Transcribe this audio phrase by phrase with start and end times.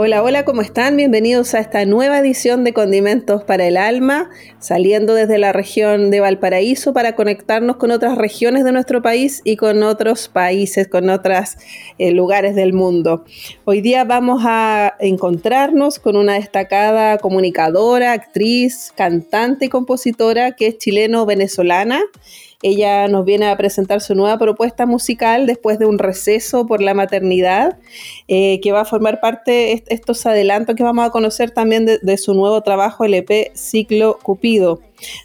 [0.00, 0.96] Hola, hola, ¿cómo están?
[0.96, 4.30] Bienvenidos a esta nueva edición de Condimentos para el Alma,
[4.60, 9.56] saliendo desde la región de Valparaíso para conectarnos con otras regiones de nuestro país y
[9.56, 11.56] con otros países, con otros
[11.98, 13.24] eh, lugares del mundo.
[13.64, 20.78] Hoy día vamos a encontrarnos con una destacada comunicadora, actriz, cantante y compositora que es
[20.78, 22.02] chileno-venezolana
[22.60, 26.92] ella nos viene a presentar su nueva propuesta musical después de un receso por la
[26.92, 27.78] maternidad,
[28.26, 32.18] eh, que va a formar parte de estos adelantos que vamos a conocer también de,
[32.18, 34.80] su nuevo trabajo LP Ciclo Cupido.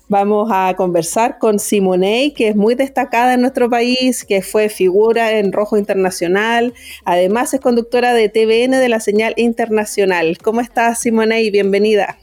[0.07, 5.31] Vamos a conversar con Simonei, que es muy destacada en nuestro país, que fue figura
[5.39, 10.37] en Rojo Internacional, además es conductora de TVN de la señal internacional.
[10.37, 11.49] ¿Cómo estás, Simonei?
[11.49, 12.19] Bienvenida.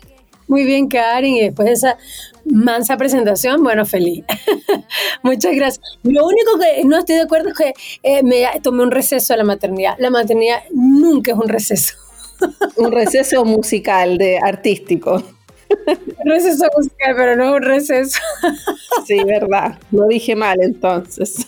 [0.51, 1.97] Muy bien, Karen, y después de esa
[2.45, 4.25] mansa presentación, bueno, feliz.
[5.23, 5.81] Muchas gracias.
[6.03, 9.37] Lo único que no estoy de acuerdo es que eh, me tomé un receso a
[9.37, 9.95] la maternidad.
[10.01, 11.95] La maternidad nunca es un receso.
[12.77, 15.23] un receso musical, de artístico.
[16.25, 18.19] Un receso musical, pero no un receso.
[19.06, 19.78] sí, verdad.
[19.93, 21.47] Lo dije mal entonces.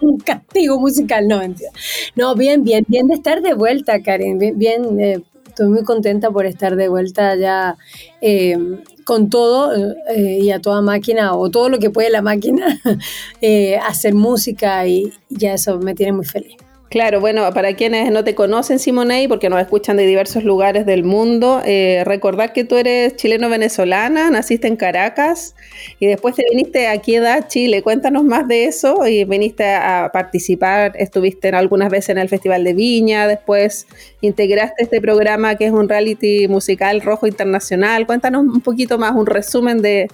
[0.00, 1.70] un castigo musical, no, mentira.
[2.16, 4.36] No, bien, bien, bien de estar de vuelta, Karen.
[4.36, 7.76] Bien, bien eh, estoy muy contenta por estar de vuelta ya
[8.20, 8.56] eh,
[9.04, 9.72] con todo
[10.08, 12.80] eh, y a toda máquina o todo lo que puede la máquina
[13.40, 16.56] eh, hacer música y ya eso me tiene muy feliz.
[16.90, 21.04] Claro, bueno, para quienes no te conocen, Simonei, porque nos escuchan de diversos lugares del
[21.04, 25.54] mundo, eh, recordar que tú eres chileno-venezolana, naciste en Caracas
[26.00, 27.00] y después te viniste a
[27.46, 27.82] Chile.
[27.82, 32.64] Cuéntanos más de eso y viniste a participar, estuviste en algunas veces en el Festival
[32.64, 33.86] de Viña, después
[34.20, 38.04] integraste este programa que es un reality musical rojo internacional.
[38.04, 40.08] Cuéntanos un poquito más, un resumen de,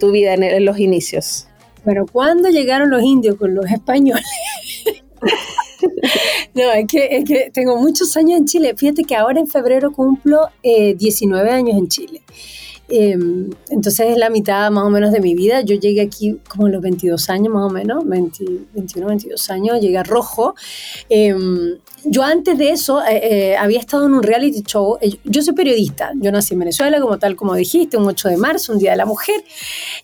[0.00, 1.48] tu vida en, en los inicios.
[1.84, 4.24] Bueno, ¿cuándo llegaron los indios con los españoles?
[6.54, 8.74] no, es que, es que tengo muchos años en Chile.
[8.76, 12.22] Fíjate que ahora en febrero cumplo 19 eh, años en Chile.
[12.88, 15.62] Em, entonces es la mitad más o menos de mi vida.
[15.62, 19.98] Yo llegué aquí como a los 22 años más o menos, 21, 22 años, llegué
[19.98, 20.54] a Rojo.
[21.08, 24.98] Em, yo antes de eso eh, eh, había estado en un reality show.
[25.00, 28.36] Eh, yo soy periodista, yo nací en Venezuela, como tal como dijiste, un 8 de
[28.36, 29.42] marzo, un Día de la Mujer.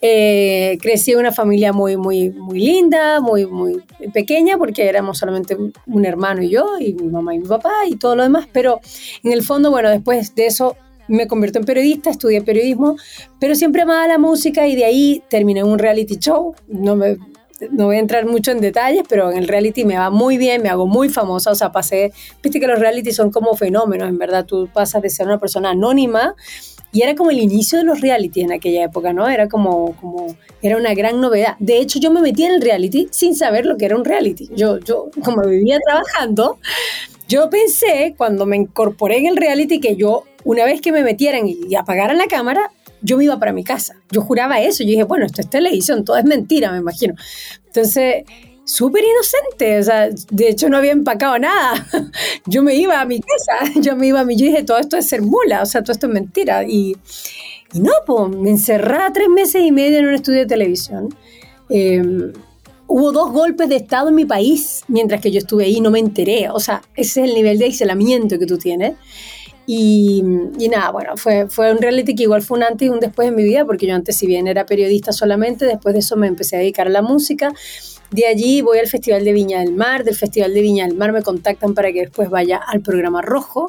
[0.01, 3.83] crecí en una familia muy, muy, muy linda, muy, muy
[4.15, 7.97] pequeña, porque éramos solamente un hermano y yo, y mi mamá y mi papá, y
[7.97, 8.49] todo lo demás.
[8.53, 8.81] Pero
[9.23, 10.77] en el fondo, bueno, después de eso
[11.11, 12.97] me convierto en periodista, estudié periodismo,
[13.39, 16.55] pero siempre amaba la música y de ahí terminé un reality show.
[16.69, 17.19] No, me,
[17.71, 20.63] no voy a entrar mucho en detalles, pero en el reality me va muy bien,
[20.63, 22.13] me hago muy famosa, o sea, pasé,
[22.43, 25.71] viste que los reality son como fenómenos, en verdad, tú pasas de ser una persona
[25.71, 26.35] anónima
[26.93, 29.29] y era como el inicio de los reality en aquella época, ¿no?
[29.29, 31.57] Era como, como, era una gran novedad.
[31.59, 34.49] De hecho, yo me metí en el reality sin saber lo que era un reality.
[34.55, 36.59] Yo, yo como vivía trabajando,
[37.29, 41.47] yo pensé cuando me incorporé en el reality que yo, una vez que me metieran
[41.47, 42.71] y apagaran la cámara,
[43.03, 43.97] yo me iba para mi casa.
[44.11, 44.83] Yo juraba eso.
[44.83, 47.15] Yo dije, bueno, esto es televisión, todo es mentira, me imagino.
[47.67, 48.25] Entonces,
[48.71, 49.79] súper inocente.
[49.79, 51.87] O sea, de hecho no había empacado nada.
[52.47, 54.97] Yo me iba a mi casa, yo me iba a mi, yo dije, todo esto
[54.97, 56.65] es ser mula, o sea, todo esto es mentira.
[56.65, 56.97] Y,
[57.73, 61.15] y no, pues me encerraba tres meses y medio en un estudio de televisión.
[61.69, 62.33] Eh,
[62.87, 65.99] hubo dos golpes de Estado en mi país mientras que yo estuve ahí, no me
[65.99, 66.49] enteré.
[66.51, 68.95] O sea, ese es el nivel de aislamiento que tú tienes.
[69.67, 70.23] Y,
[70.69, 73.37] nada, bueno, fue, fue un reality que igual fue un antes y un después en
[73.37, 76.57] mi vida, porque yo antes, si bien era periodista solamente, después de eso me empecé
[76.57, 77.53] a dedicar a la música.
[78.11, 81.13] De allí voy al Festival de Viña del Mar, del Festival de Viña del Mar
[81.13, 83.69] me contactan para que después vaya al programa Rojo.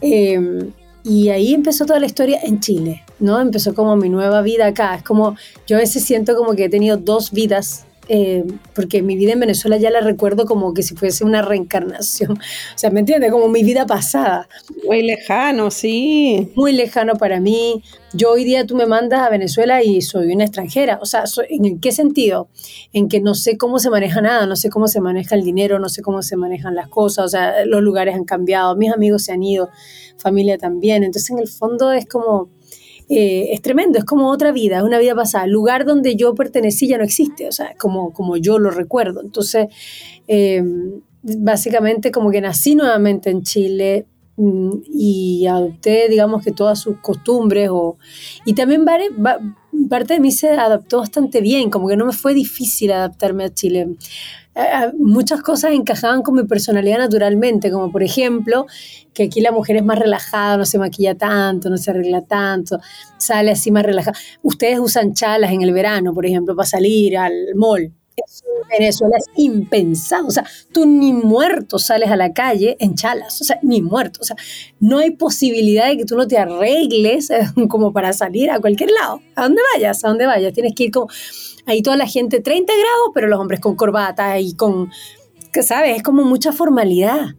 [0.00, 0.72] Em,
[1.04, 3.40] y ahí empezó toda la historia en Chile, ¿no?
[3.40, 4.96] Empezó como mi nueva vida acá.
[4.96, 5.36] Es como,
[5.66, 8.44] yo a veces siento como que he tenido dos vidas eh,
[8.74, 12.38] porque mi vida en Venezuela ya la recuerdo como que si fuese una reencarnación.
[12.74, 13.32] O sea, ¿me entiendes?
[13.32, 14.48] Como mi vida pasada.
[14.86, 16.52] Muy lejano, sí.
[16.54, 17.82] Muy lejano para mí.
[18.12, 20.98] Yo hoy día tú me mandas a Venezuela y soy una extranjera.
[21.02, 22.48] O sea, ¿en qué sentido?
[22.92, 25.78] En que no sé cómo se maneja nada, no sé cómo se maneja el dinero,
[25.78, 27.24] no sé cómo se manejan las cosas.
[27.24, 29.70] O sea, los lugares han cambiado, mis amigos se han ido,
[30.16, 31.02] familia también.
[31.02, 32.48] Entonces, en el fondo es como
[33.08, 35.44] eh, es tremendo, es como otra vida, es una vida pasada.
[35.44, 39.22] El lugar donde yo pertenecí ya no existe, o sea, como, como yo lo recuerdo.
[39.22, 39.68] Entonces,
[40.26, 40.62] eh,
[41.22, 44.06] básicamente como que nací nuevamente en Chile
[44.38, 47.98] y adopté, digamos que todas sus costumbres o,
[48.44, 52.92] y también parte de mí se adaptó bastante bien, como que no me fue difícil
[52.92, 53.96] adaptarme a Chile.
[54.98, 58.66] Muchas cosas encajaban con mi personalidad naturalmente, como por ejemplo
[59.12, 62.78] que aquí la mujer es más relajada, no se maquilla tanto, no se arregla tanto,
[63.18, 64.16] sale así más relajada.
[64.42, 69.26] Ustedes usan chalas en el verano, por ejemplo, para salir al mall en Venezuela es
[69.36, 70.26] impensado.
[70.26, 73.40] O sea, tú ni muerto sales a la calle en chalas.
[73.40, 74.20] O sea, ni muerto.
[74.22, 74.36] O sea,
[74.80, 78.90] no hay posibilidad de que tú no te arregles eh, como para salir a cualquier
[78.90, 79.20] lado.
[79.34, 80.52] A donde vayas, a donde vayas.
[80.52, 81.08] Tienes que ir como.
[81.66, 84.90] Ahí toda la gente 30 grados, pero los hombres con corbata y con.
[85.52, 87.34] Que sabes, es como mucha formalidad.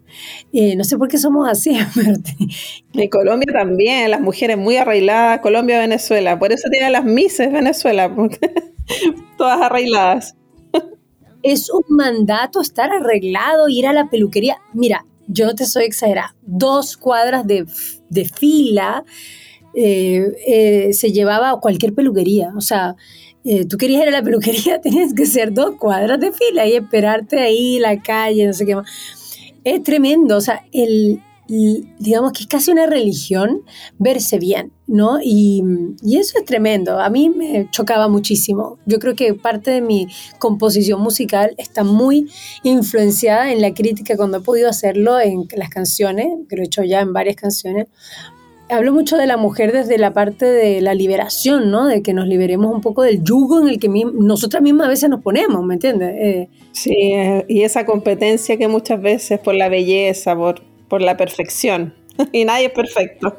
[0.52, 1.78] Eh, no sé por qué somos así.
[2.92, 6.40] Pero Colombia también, las mujeres muy arregladas, Colombia, Venezuela.
[6.40, 8.12] Por eso tienen las Mises Venezuela,
[9.38, 10.36] todas arregladas
[11.44, 14.58] es un mandato estar arreglado, ir a la peluquería.
[14.74, 17.66] Mira, yo no te soy exagerada, dos cuadras de,
[18.26, 19.04] fila
[19.76, 22.52] eh, eh, se llevaba a cualquier peluquería.
[22.58, 22.96] O sea,
[23.46, 26.76] eh, tú querías ir a la peluquería, tenías que ser dos cuadras de fila y
[26.76, 28.90] esperarte ahí la calle, no sé qué más.
[29.64, 33.64] Es tremendo, o sea, el, digamos que es casi una religión
[33.98, 35.20] verse bien, ¿no?
[35.24, 35.64] Y,
[36.04, 38.78] eso es tremendo, a mí me chocaba muchísimo.
[38.86, 40.08] Yo creo que parte de mi
[40.38, 42.30] composición musical está muy
[42.64, 46.84] influenciada en la crítica cuando he podido hacerlo en las canciones, que lo he hecho
[46.84, 47.88] ya en varias canciones.
[48.72, 51.88] Hablo mucho de la mujer desde la parte de la liberación, ¿no?
[51.88, 55.10] De que nos liberemos un poco del yugo en el que nosotras mismas a veces
[55.10, 56.14] nos ponemos, ¿me entiendes?
[56.16, 61.16] Eh, sí, eh, y esa competencia que muchas veces por la belleza, por por la
[61.16, 61.94] perfección.
[62.32, 63.38] Y nadie es perfecto.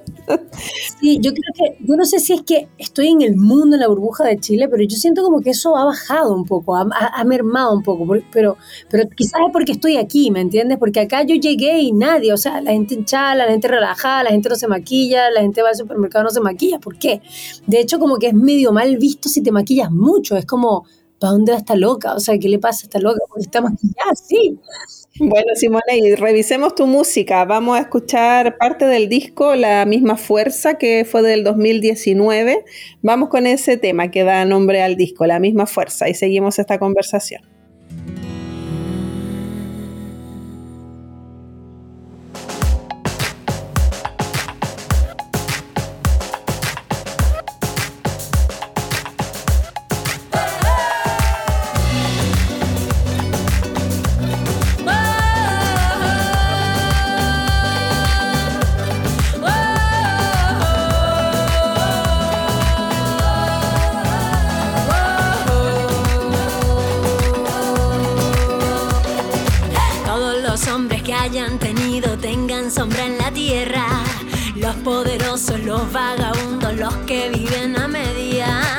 [1.00, 3.80] Sí, yo creo que, yo no sé si es que estoy en el mundo, en
[3.80, 7.24] la burbuja de Chile, pero yo siento como que eso ha bajado un poco, ha,
[7.24, 8.56] mermado un poco, pero,
[8.90, 10.78] pero quizás es porque estoy aquí, ¿me entiendes?
[10.78, 14.30] Porque acá yo llegué y nadie, o sea, la gente hinchada, la gente relajada, la
[14.30, 17.20] gente no se maquilla, la gente va al supermercado no se maquilla, ¿por qué?
[17.66, 20.86] De hecho, como que es medio mal visto si te maquillas mucho, es como,
[21.18, 22.14] ¿para dónde va esta loca?
[22.14, 23.20] O sea, ¿qué le pasa a esta loca?
[23.28, 24.58] Porque está maquillada, sí.
[25.22, 27.44] Bueno, Simone, y revisemos tu música.
[27.44, 32.64] Vamos a escuchar parte del disco La misma fuerza, que fue del 2019.
[33.02, 36.78] Vamos con ese tema que da nombre al disco, La misma fuerza, y seguimos esta
[36.78, 37.49] conversación.
[75.58, 78.69] Los vagabundos, los que viven a media.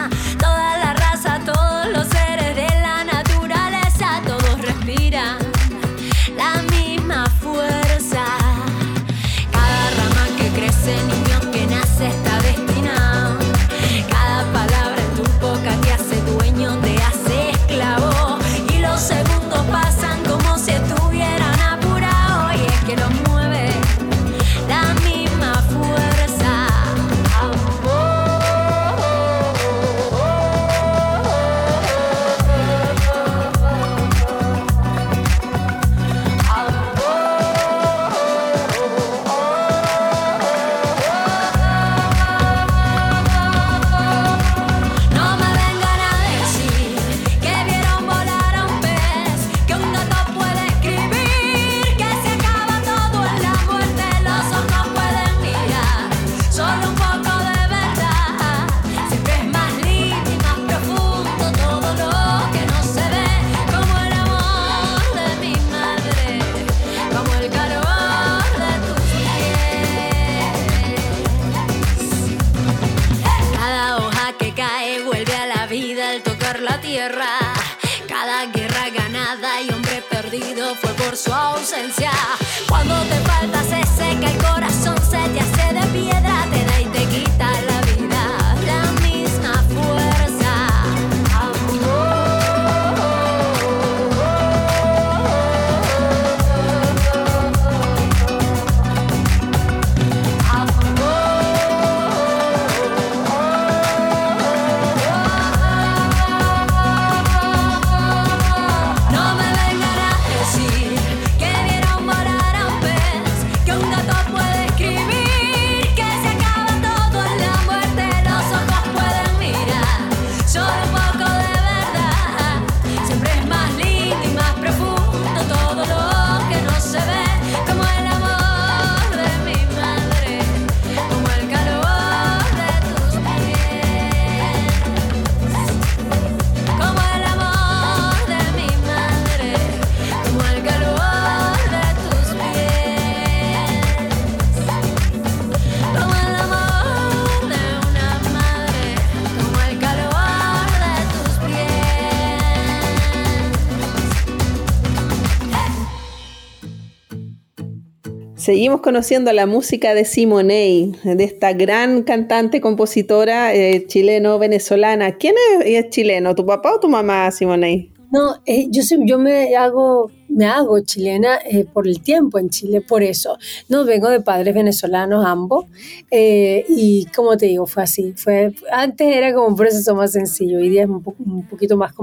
[158.42, 165.18] Seguimos conociendo la música de Simonei, de esta gran cantante, compositora eh, chileno-venezolana.
[165.18, 166.34] ¿Quién es, chileno?
[166.34, 167.92] ¿Tu papá o tu mamá, Simonei?
[168.12, 172.82] No, eh, yo, yo me hago me hago chilena eh, por el tiempo en Chile,
[172.82, 173.38] por eso.
[173.70, 175.66] No vengo de padres venezolanos ambos
[176.10, 178.14] eh, y como te digo, fue así.
[178.16, 181.04] Fue, antes era como un proceso más sencillo, hoy día es un,
[181.50, 181.94] poquito más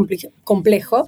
[0.44, 1.06] complejo,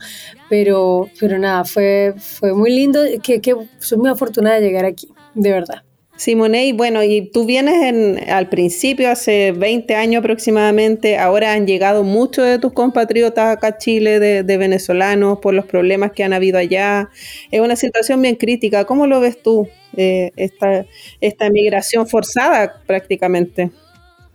[0.48, 5.08] pero, pero nada, fue, fue muy lindo, que, que soy muy afortunada de llegar aquí,
[5.34, 5.82] de verdad.
[6.20, 12.04] Simone, bueno, y tú vienes en, al principio, hace 20 años aproximadamente, ahora han llegado
[12.04, 16.58] muchos de tus compatriotas acá a Chile, de, venezolanos, por los problemas que han habido
[16.58, 17.08] allá.
[17.50, 18.84] Es una situación bien crítica.
[18.84, 20.84] ¿Cómo lo ves tú, eh, esta,
[21.22, 23.70] esta migración forzada prácticamente?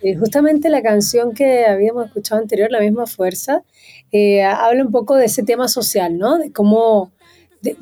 [0.01, 3.63] Eh, justamente la canción que habíamos escuchado anterior, La misma fuerza,
[4.11, 6.37] eh, habla un poco de ese tema social, ¿no?
[6.39, 7.11] De cómo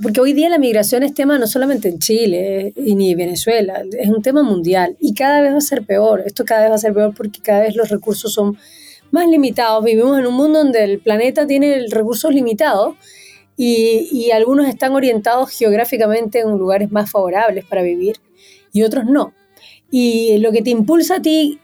[0.02, 3.84] porque hoy día la migración es tema no solamente en Chile eh, ni en Venezuela,
[3.98, 6.24] es un tema mundial y cada vez va a ser peor.
[6.26, 8.58] Esto cada vez va a ser peor porque cada vez los recursos son
[9.12, 9.84] más limitados.
[9.84, 12.96] Vivimos en un mundo donde el planeta tiene recursos limitados
[13.58, 18.18] y, y algunos están orientados geográficamente en lugares más favorables para vivir
[18.72, 19.34] y otros no.
[19.92, 21.60] Y lo que te impulsa a ti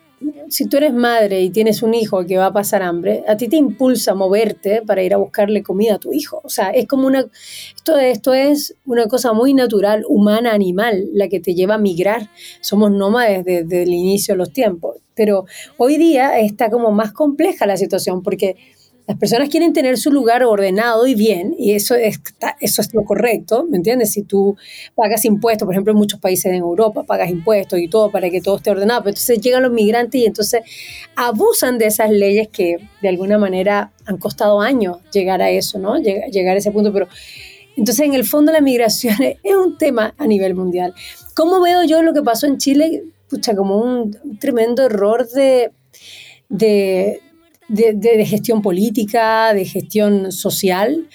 [0.50, 3.48] si tú eres madre y tienes un hijo que va a pasar hambre, a ti
[3.48, 6.42] te impulsa moverte para ir a buscarle comida a tu hijo.
[6.44, 7.26] O sea, es como una,
[8.02, 12.30] esto, es una cosa muy natural, humana, animal, la que te lleva a migrar.
[12.62, 14.98] Somos nómades desde el inicio de los tiempos.
[15.16, 15.46] Pero
[15.78, 18.56] hoy día está como más compleja la situación porque
[19.10, 22.22] las personas quieren tener su lugar ordenado y bien, y eso es,
[22.60, 24.12] eso es lo correcto, ¿me entiendes?
[24.12, 24.56] Si tú
[24.94, 28.40] pagas impuestos, por ejemplo, en muchos países en Europa pagas impuestos y todo para que
[28.40, 30.62] todo esté ordenado, pero entonces llegan los migrantes y entonces
[31.16, 35.98] abusan de esas leyes que de alguna manera han costado años llegar a eso, ¿no?
[35.98, 37.08] Llegar, a ese punto, pero
[37.76, 40.94] entonces en el fondo la migración es un tema a nivel mundial.
[41.36, 43.06] ¿Cómo veo yo lo que pasó en Chile?
[43.28, 45.72] Pucha, como un, tremendo error de,
[46.48, 47.22] de
[47.70, 51.08] de, gestión política, de gestión social,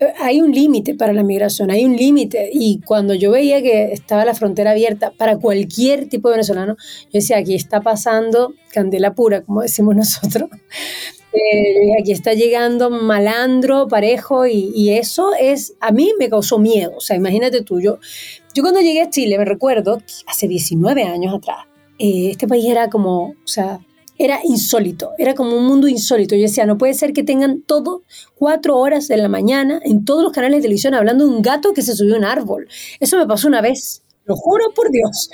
[0.00, 2.50] eh, hay un límite para la migración, hay un límite.
[2.52, 7.10] Y cuando yo veía que estaba la frontera abierta para cualquier tipo de venezolano, yo
[7.12, 10.50] decía, aquí está pasando candela pura, como decimos nosotros.
[11.30, 16.94] Eh, aquí está llegando malandro, parejo, y, eso es, a mí me causó miedo.
[16.96, 17.98] O sea, imagínate tú, yo,
[18.54, 21.66] yo cuando llegué a Chile, me recuerdo, hace 19 años atrás,
[21.98, 23.78] eh, este país era como, o sea,
[24.18, 26.34] era insólito, era como un mundo insólito.
[26.34, 28.02] Yo decía, no puede ser que tengan todo
[28.34, 31.72] cuatro horas de la mañana en todos los canales de televisión hablando de un gato
[31.72, 32.68] que se subió a un árbol.
[33.00, 35.30] Eso me pasó una vez, lo juro por Dios.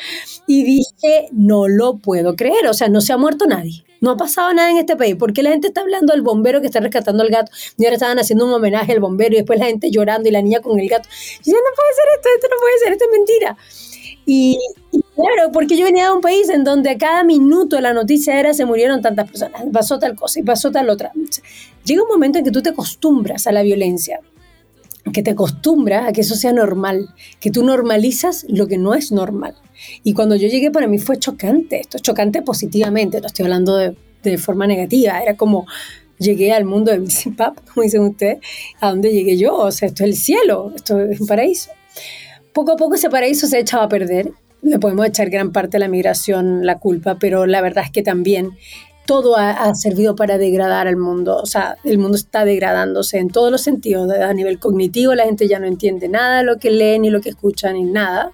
[0.47, 3.85] Y dije, no lo puedo creer, o sea, no se ha muerto nadie.
[4.01, 5.17] No ha pasado nada en este país.
[5.17, 7.51] ¿Por qué la gente está hablando del bombero que está rescatando al gato?
[7.79, 10.43] Y ahora estaban haciendo un homenaje al bombero y después la gente llorando y la
[10.43, 11.09] niña con el gato.
[11.43, 13.57] Y yo, no puede ser esto, esto no puede ser, esto es mentira.
[14.27, 14.59] Y,
[15.25, 18.55] claro, porque yo venía de un país en donde a cada minuto la noticia era
[18.55, 21.13] se murieron tantas personas, pasó tal cosa y pasó tal otra.
[21.85, 24.21] Llega un momento en que tú te acostumbras a la violencia,
[25.13, 27.09] que te acostumbras a que eso sea normal,
[27.41, 29.55] que tú normalizas lo que no es normal.
[30.03, 33.97] Y cuando yo llegué para mí fue chocante, esto chocante positivamente, no estoy hablando de,
[34.23, 35.67] de forma negativa, era como
[36.19, 37.03] llegué al mundo de
[37.37, 38.39] Pap, como dicen ustedes,
[38.81, 41.71] a donde llegué yo, o sea, esto es el cielo, esto es un paraíso
[42.55, 44.33] poco a poco ese paraíso se echaba a perder.
[44.65, 48.03] Le podemos echar gran parte de la migración la culpa, pero la verdad es que
[48.03, 48.53] también
[49.05, 51.37] todo ha, servido para degradar al mundo.
[51.37, 54.11] O sea, el mundo está degradándose en todos los sentidos.
[54.11, 57.21] A nivel cognitivo, la gente ya no entiende nada de lo que lee, ni lo
[57.21, 58.33] que escucha, ni nada.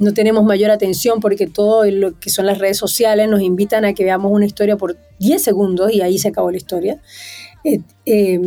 [0.00, 3.94] No tenemos mayor atención porque todo lo que son las redes sociales nos invitan a
[3.94, 7.00] que veamos una historia por 10 segundos y ahí se acabó la historia.
[7.66, 8.38] Eh, eh,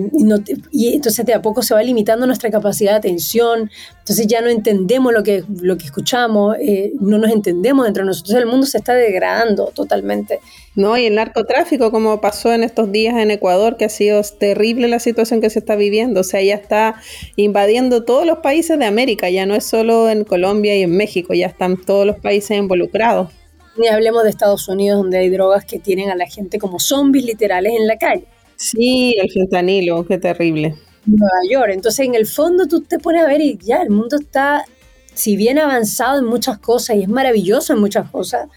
[0.71, 4.49] y, entonces de a poco se va limitando nuestra capacidad de atención, entonces ya no
[4.49, 8.77] entendemos lo que, lo que escuchamos, eh, no nos entendemos entre nosotros, el mundo se
[8.77, 10.39] está degradando totalmente.
[10.75, 14.87] No, y el narcotráfico, como pasó en estos días en Ecuador, que ha sido terrible
[14.87, 17.01] la situación que se está viviendo, o sea, ya está
[17.35, 21.33] invadiendo todos los países de América, ya no es solo en Colombia y en México,
[21.33, 23.31] ya están todos los países involucrados.
[23.77, 27.25] Ni hablemos de Estados Unidos, donde hay drogas que tienen a la gente como zombies
[27.25, 28.25] literales en la calle.
[28.57, 30.75] Sí, el fentanilo, qué terrible.
[31.05, 31.71] Nueva York.
[31.73, 34.65] Entonces, en el fondo tú te pones a ver y ya, el mundo está,
[35.13, 38.49] si bien avanzado en muchas cosas y es maravilloso en muchas cosas,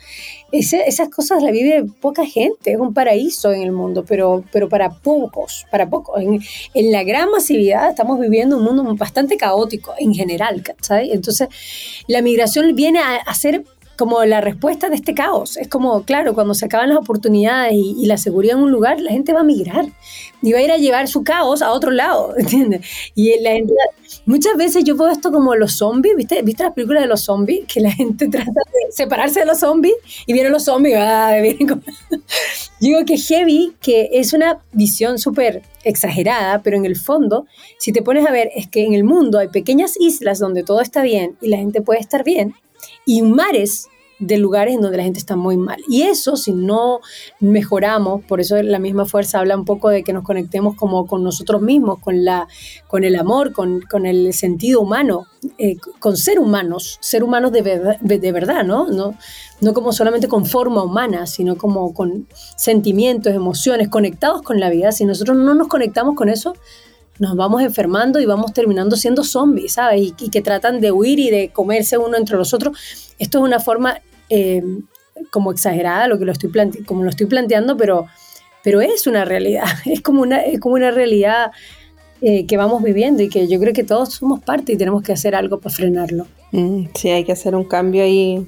[0.52, 4.90] esas cosas las vive poca gente, es un paraíso en el mundo, pero, pero para
[4.90, 6.21] pocos, para pocos.
[6.75, 11.11] En, la gran masividad estamos viviendo un mundo bastante caótico en general, ¿sabes?
[11.12, 11.49] Entonces,
[12.09, 13.64] la migración viene a, a ser
[14.00, 15.59] como la respuesta de este caos.
[15.59, 19.11] Es como, claro, cuando se acaban las oportunidades y, la seguridad en un lugar, la
[19.11, 19.85] gente va a migrar
[20.40, 22.80] y va a ir a llevar su caos a otro lado, ¿entiendes?
[23.14, 23.75] Y la gente,
[24.25, 26.40] muchas veces yo veo esto como los zombies, ¿viste?
[26.40, 27.66] ¿Viste las películas de los zombies?
[27.66, 31.83] Que la gente trata de separarse de los zombies y vienen los zombies, ah, vienen
[32.80, 37.45] Digo que heavy, que es una visión súper exagerada, pero en el fondo,
[37.78, 40.80] si te pones a ver, es que en el mundo hay pequeñas islas donde todo
[40.80, 42.54] está bien y la gente puede estar bien,
[43.04, 43.88] y mares
[44.20, 45.80] de lugares en donde la gente está muy mal.
[45.88, 47.00] Y eso, si no
[47.40, 51.25] mejoramos, por eso la misma fuerza habla un poco de que nos conectemos como con
[51.25, 52.46] nosotros mismos, con, la,
[52.87, 55.26] con el amor, con, el sentido humano,
[55.58, 57.62] eh, con ser humanos, ser humanos de,
[58.00, 58.88] de, verdad, ¿no?
[58.88, 59.14] ¿no?
[59.62, 64.92] No como solamente con forma humana, sino como con sentimientos, emociones, conectados con la vida.
[64.92, 66.54] Si nosotros no nos conectamos con eso,
[67.20, 70.14] nos vamos enfermando y vamos terminando siendo zombies, ¿sabes?
[70.18, 72.78] Y, que tratan de huir y de comerse uno entre los otros.
[73.18, 74.00] Esto es una forma
[74.30, 74.62] eh,
[75.30, 76.50] como exagerada, lo que lo estoy
[76.86, 78.06] como lo estoy planteando, pero,
[78.64, 81.52] pero es una realidad, es como una, es como una realidad
[82.22, 85.12] eh, que vamos viviendo y que yo creo que todos somos parte y tenemos que
[85.12, 86.26] hacer algo para frenarlo.
[86.52, 88.46] Mm, sí, hay que hacer un cambio ahí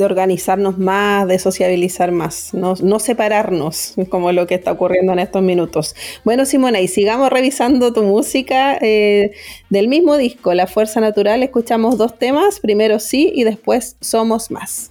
[0.00, 5.18] de organizarnos más, de sociabilizar más, no, no, separarnos como lo que está ocurriendo en
[5.18, 5.94] estos minutos.
[6.24, 9.32] Bueno, Simona, y sigamos revisando tu música eh,
[9.68, 11.42] del mismo disco, La Fuerza Natural.
[11.42, 14.90] Escuchamos dos temas, primero sí y después Somos Más.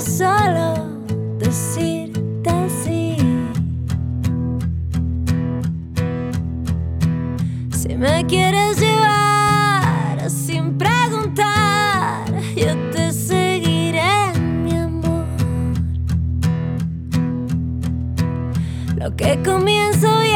[0.00, 0.74] solo
[1.38, 3.16] decirte sí.
[7.72, 15.24] Si me quieres llevar sin preguntar, yo te seguiré, mi amor.
[18.96, 20.35] Lo que comienzo ya.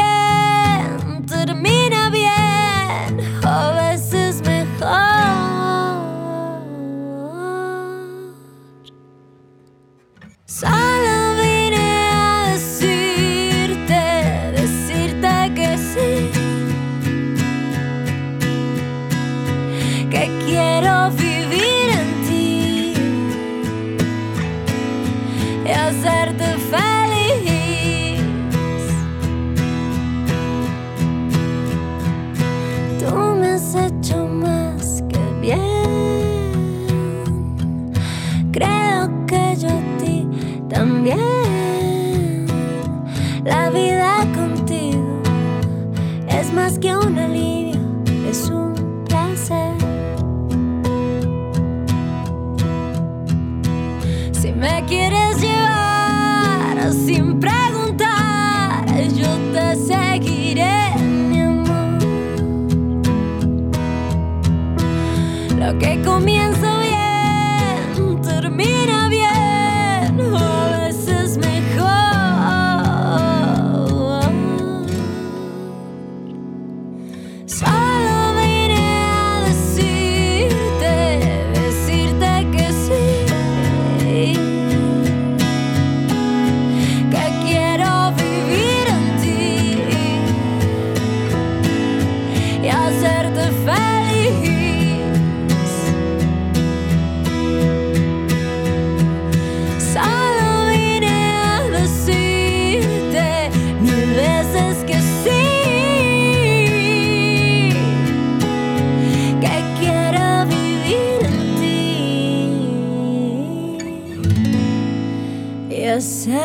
[116.23, 116.37] De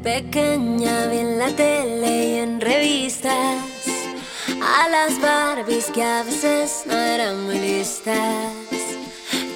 [0.00, 3.62] pequeña vi en la tele y en revistas
[4.60, 8.59] a las Barbies que a veces no eran muy listas.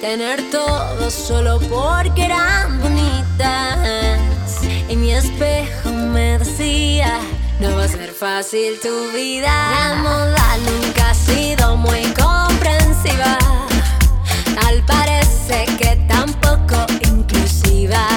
[0.05, 3.79] Tener todo solo porque eran bonitas.
[4.87, 7.19] Y mi espejo me decía,
[7.59, 9.49] no va a ser fácil tu vida.
[9.49, 13.39] La moda nunca ha sido muy comprensiva.
[14.53, 18.07] Tal parece que tampoco inclusiva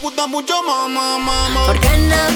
[0.00, 1.66] gusta mucho, mamá, mamá.
[1.66, 2.29] Porque no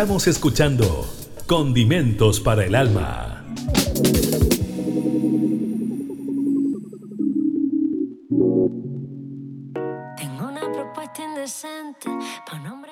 [0.00, 1.06] Estamos escuchando
[1.44, 3.44] Condimentos para el Alma.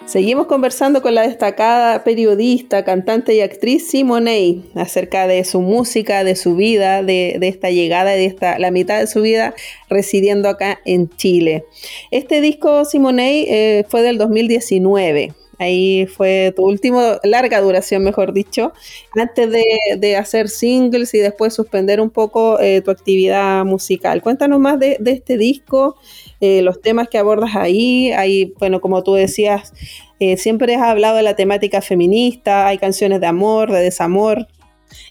[0.04, 6.36] Seguimos conversando con la destacada periodista, cantante y actriz Simone acerca de su música, de
[6.36, 9.54] su vida, de, esta llegada, de esta, la mitad de su vida
[9.88, 11.64] residiendo acá en Chile.
[12.10, 13.46] Este disco Simone
[13.78, 15.34] eh, fue del 2019.
[15.58, 18.72] Ahí fue tu último, larga duración, mejor dicho,
[19.16, 24.22] antes de, hacer singles y después suspender un poco eh, tu actividad musical.
[24.22, 25.96] Cuéntanos más de, este disco,
[26.40, 28.12] eh, los temas que abordas ahí.
[28.12, 29.72] Ahí, bueno, como tú decías,
[30.20, 34.46] eh, siempre has hablado de la temática feminista, hay canciones de amor, de desamor.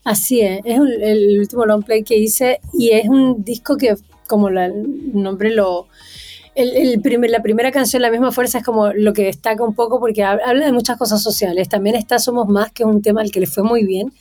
[0.03, 3.95] Así es, es el último long play que hice y es un disco que,
[4.27, 5.87] como el nombre lo
[6.57, 10.65] la primera canción, La misma fuerza, es como lo que destaca un poco porque habla
[10.65, 11.69] de muchas cosas sociales.
[11.69, 14.11] También está Somos Más, que es un tema al que le fue muy bien.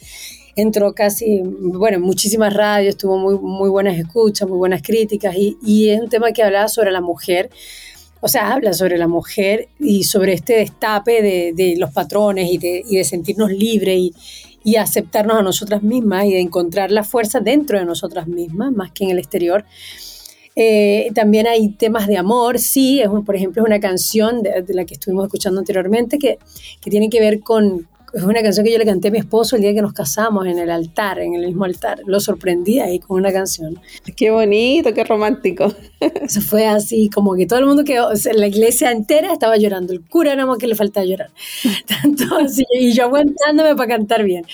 [0.55, 5.91] Entró casi, bueno, muchísimas radios, tuvo muy, muy buenas escuchas, muy buenas críticas y, y
[5.91, 7.51] es un tema que hablaba sobre la mujer.
[8.21, 12.59] O sea, habla sobre la mujer y sobre este destape de, de los patrones y
[12.59, 14.15] de, de sentirnos libres y,
[14.65, 18.91] y aceptarnos a nosotras mismas y de encontrar la fuerza dentro de nosotras mismas, más
[18.93, 19.65] que en el exterior.
[20.59, 24.87] Eh, también hay temas de amor, sí, es por ejemplo, es una canción de, la
[24.87, 26.39] que estuvimos escuchando anteriormente que,
[26.81, 29.57] que tiene que ver con, es una canción que yo le canté a mi esposo
[29.57, 32.01] el día que nos casamos en el altar, en el mismo altar.
[32.07, 33.79] Lo sorprendí ahí con una canción.
[34.17, 35.73] Qué bonito, qué romántico.
[36.01, 39.93] Eso fue así, como que todo el mundo quedó, la iglesia entera estaba llorando.
[39.93, 41.31] El cura nada más que le faltaba llorar.
[42.03, 44.47] Tanto así, y yo aguantándome para cantar bien.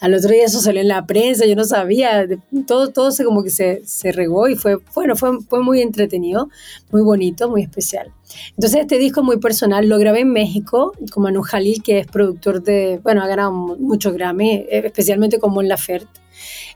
[0.00, 2.26] Al otro día eso salió en la prensa, yo no sabía,
[2.66, 6.48] todo, todo se como que se, se regó y fue, bueno, fue, fue muy entretenido,
[6.90, 8.10] muy bonito, muy especial.
[8.50, 12.62] Entonces este disco muy personal, lo grabé en México con Manu Jalil, que es productor
[12.62, 16.21] de, bueno, ha ganado muchos Grammy, eh, especialmente con Mon Laferte.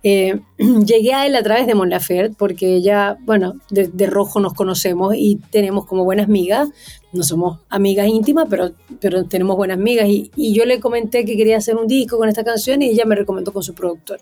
[0.02, 4.54] Eh, llegué a él a través de Mon Laferte, porque ella, bueno, de, rojo nos
[4.54, 6.68] conocemos y tenemos como buenas amigas.
[7.12, 10.08] No somos amigas íntimas, pero, pero tenemos buenas amigas.
[10.08, 13.04] Y, y, yo le comenté que quería hacer un disco con esta canción y ella
[13.06, 14.20] me recomendó con su productor.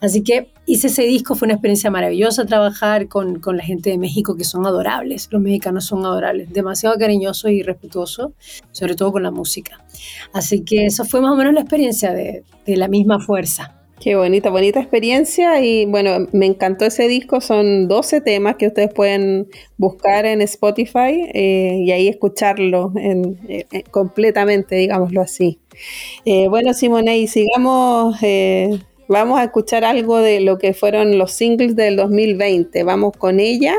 [0.00, 3.98] Así que hice ese disco, fue una experiencia maravillosa trabajar con, con la gente de
[3.98, 5.28] México, que son adorables.
[5.30, 8.32] Los mexicanos son adorables, demasiado cariñosos y respetuosos,
[8.72, 9.84] sobre todo con la música.
[10.32, 13.83] Así que eso fue más o menos la experiencia de, de la misma fuerza.
[14.00, 18.92] Qué bonita, bonita experiencia y bueno, me encantó ese disco, son 12 temas que ustedes
[18.92, 25.58] pueden buscar en Spotify eh, y ahí escucharlo en, eh, eh, completamente, digámoslo así.
[26.50, 28.16] bueno, Simone, y sigamos,
[29.08, 33.74] vamos a escuchar algo de lo que fueron los singles del 2020, vamos con ella,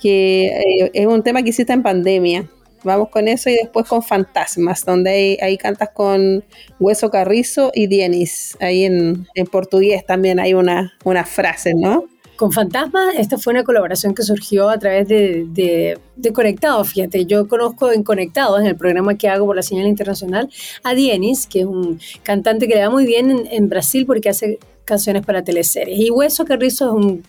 [0.00, 2.50] que es un tema que hiciste en pandemia.
[2.84, 6.44] Vamos con eso y después con Fantasmas, donde ahí, cantas con
[6.78, 8.56] Hueso Carrizo y Dienis.
[8.60, 12.04] Ahí en, portugués también hay una, una frase, ¿no?
[12.36, 16.88] Con Fantasmas, esta fue una colaboración que surgió a través de, de, de Conectados.
[16.90, 20.50] Fíjate, yo conozco en Conectados, en el programa que hago por la señal internacional,
[20.82, 24.30] a Dienis, que es un cantante que le va muy bien en, en Brasil porque
[24.30, 25.98] hace canciones para teleseries.
[25.98, 27.22] Y Hueso Carrizo es un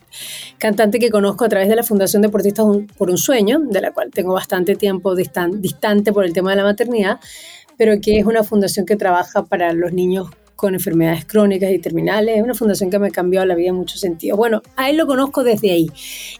[0.57, 2.65] cantante que conozco a través de la Fundación Deportistas
[2.97, 6.63] por un Sueño, de la cual tengo bastante tiempo distante por el tema de la
[6.63, 7.19] maternidad,
[7.77, 12.37] pero que es una fundación que trabaja para los niños con enfermedades crónicas y terminales.
[12.37, 14.37] Es una fundación que me cambió la vida en muchos sentidos.
[14.37, 15.87] Bueno, a él lo conozco desde ahí.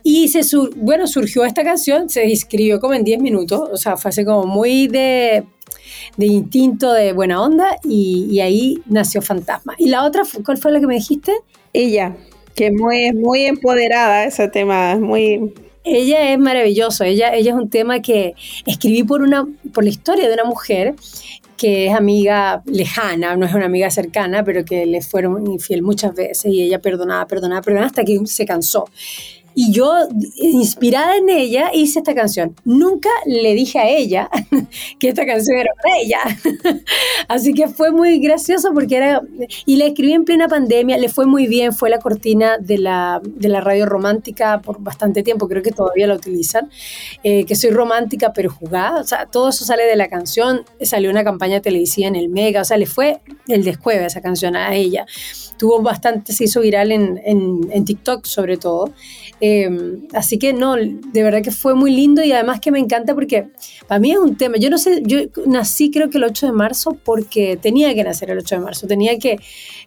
[0.04, 0.42] Y se
[0.78, 4.46] bueno, surgió esta canción, se escribió como en 10 minutos, o sea, fue así como
[4.46, 5.46] muy de
[6.18, 9.76] de instinto de buena onda y, ahí nació Fantasma.
[9.78, 11.34] ¿Y la otra, cuál fue la que me dijiste?
[11.74, 12.16] Ella,
[12.56, 15.54] que es muy, muy empoderada ese tema, muy...
[15.84, 18.34] Ella es maravilloso, ella, ella es un tema que
[18.66, 20.96] escribí por, una, por la historia de una mujer
[21.58, 26.14] que es amiga lejana, no es una amiga cercana, pero que le fueron infiel muchas
[26.14, 28.86] veces y ella perdonaba, perdonaba, perdonaba hasta que se cansó.
[29.58, 29.94] Y yo,
[30.36, 32.56] inspirada en ella, hice esta canción.
[32.66, 34.30] Nunca le dije a ella
[35.00, 36.82] que esta canción era para ella.
[37.30, 39.22] Así que fue muy gracioso porque era...
[39.66, 43.22] Y la escribí en plena pandemia, le fue muy bien, fue la cortina de la,
[43.24, 46.70] de la radio romántica por bastante tiempo, creo que todavía la utilizan,
[47.24, 51.10] eh, que soy romántica pero jugada, o sea, todo eso sale de la canción, salió
[51.10, 54.76] una campaña televisiva en el Mega, o sea, le fue el descueve esa canción a
[54.76, 55.06] ella.
[55.58, 58.92] Tuvo bastante, se hizo viral en, en TikTok sobre todo.
[59.48, 63.14] Em, así que no, de verdad que fue muy lindo y además que me encanta
[63.14, 63.50] porque
[63.88, 64.58] para mí es un tema.
[64.58, 68.32] Yo no sé, yo nací creo que el 8 de marzo porque tenía que nacer
[68.32, 69.38] el 8 de marzo, tenía que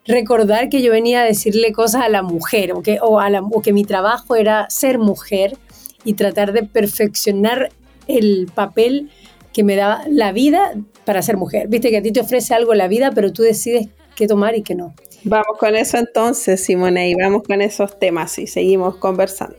[0.07, 3.19] recordar que yo venía a decirle cosas a la mujer o que, o,
[3.61, 5.57] que mi trabajo era ser mujer
[6.05, 7.71] y tratar de perfeccionar
[8.07, 9.11] el papel
[9.53, 11.67] que me da la vida para ser mujer.
[11.67, 14.63] Viste que a ti te ofrece algo la vida, pero tú decides qué tomar y
[14.63, 14.95] qué no.
[15.25, 19.59] Vamos con eso entonces, Simone, y vamos con esos temas y seguimos conversando.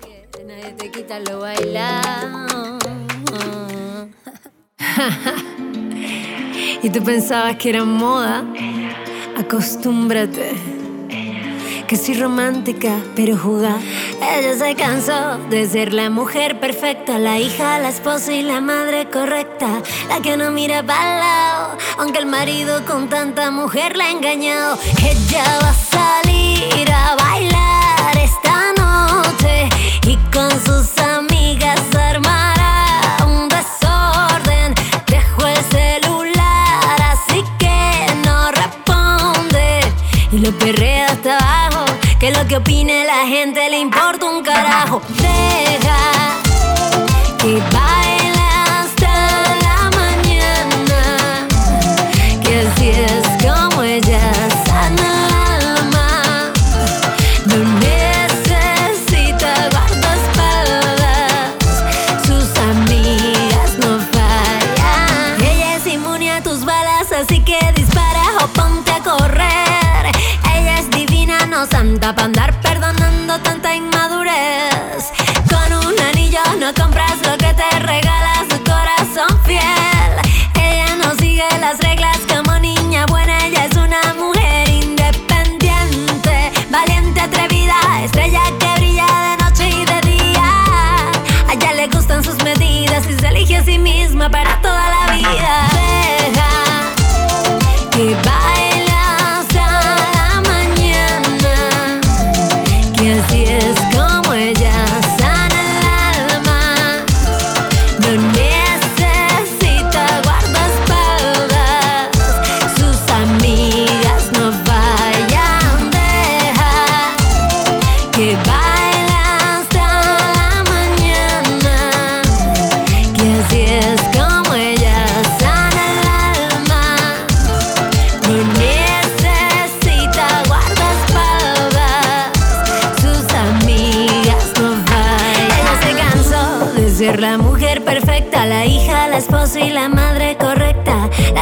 [6.81, 8.43] y tú pensabas que era moda,
[9.37, 10.78] acostúmbrate
[11.89, 13.79] que soy romántica, pero jugada.
[14.21, 19.09] Ella se cansó de ser la mujer perfecta, la hija, la esposa y la madre
[19.09, 24.11] correcta, la que no mira para lado, aunque el marido con tanta mujer la ha
[24.11, 24.77] engañado.
[24.99, 29.67] Ella va a salir a bailar esta noche
[30.05, 34.75] y con sus amigas armará un desorden.
[35.07, 39.79] Dejo el celular, así que no responde
[40.31, 41.38] y lo perrea hasta.
[42.31, 45.01] Lo que opine la gente le importa un carajo.
[45.09, 46.37] Deja
[47.39, 47.61] que
[72.13, 72.58] para andar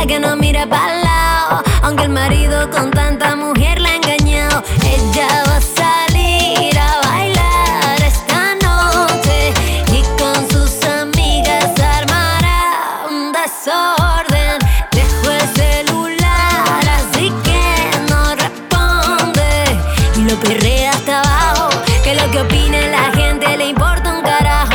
[0.05, 4.63] que no mira para lado, aunque el marido con tanta mujer la ha engañado.
[4.83, 9.53] Ella va a salir a bailar esta noche
[9.91, 14.59] y con sus amigas armará un desorden.
[14.91, 19.79] Dejó el celular, así que no responde
[20.15, 21.69] y lo perrea hasta abajo.
[22.03, 24.73] Que lo que opine la gente le importa un carajo.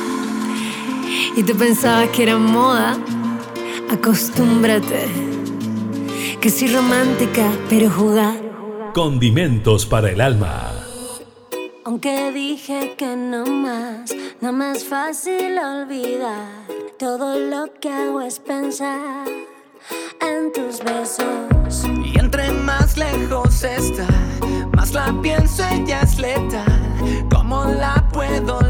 [1.36, 2.96] y tú pensabas que era moda.
[4.04, 5.06] Acostúmbrate.
[6.38, 8.36] Que soy romántica, pero jugar.
[8.92, 10.72] Condimentos para el alma.
[11.86, 16.66] Aunque dije que no más, no más fácil olvidar.
[16.98, 19.26] Todo lo que hago es pensar
[20.20, 21.88] en tus besos.
[22.04, 24.06] Y entre más lejos está,
[24.76, 27.26] más la pienso, ella es letal.
[27.30, 28.63] ¿Cómo la puedo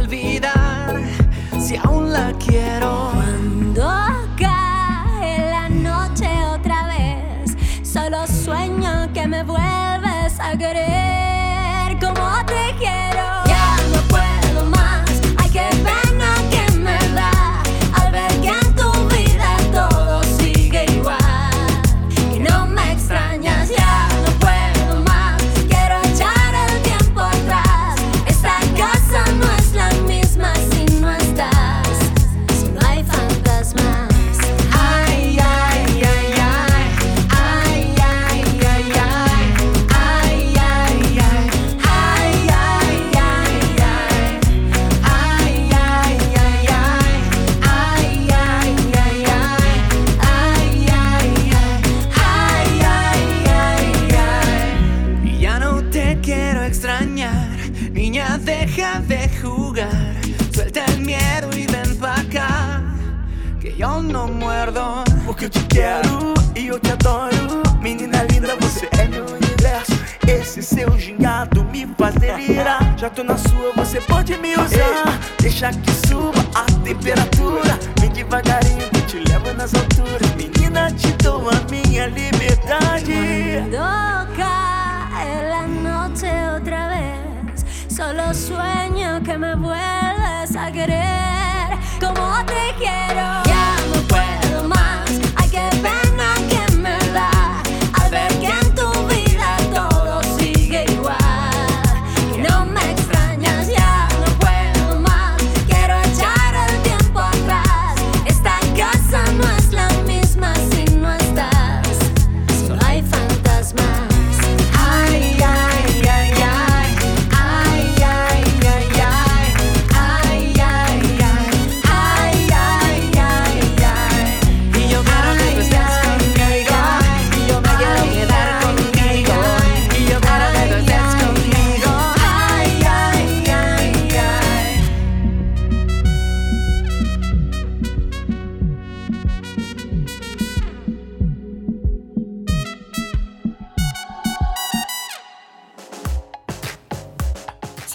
[75.65, 77.34] Deixa que suba a temperatura.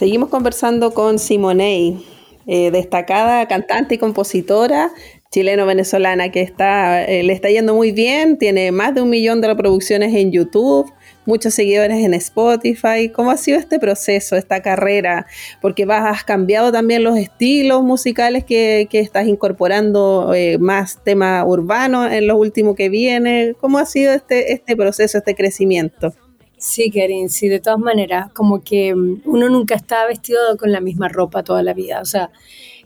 [0.00, 2.02] Seguimos conversando con Simonei,
[2.46, 4.90] eh, destacada cantante y compositora
[5.30, 9.48] chileno-venezolana que está, eh, le está yendo muy bien, tiene más de un millón de
[9.48, 10.90] reproducciones en YouTube,
[11.26, 13.10] muchos seguidores en Spotify.
[13.14, 15.26] ¿Cómo ha sido este proceso, esta carrera?
[15.60, 21.44] Porque vas, has cambiado también los estilos musicales que, que estás incorporando eh, más tema
[21.44, 23.54] urbano en lo último que viene.
[23.60, 26.14] ¿Cómo ha sido este, este proceso, este crecimiento?
[26.60, 30.82] Sí, Karin, sí, de todas maneras, como que mm, uno nunca está vestido con la
[30.82, 32.30] misma ropa toda la vida, o sea,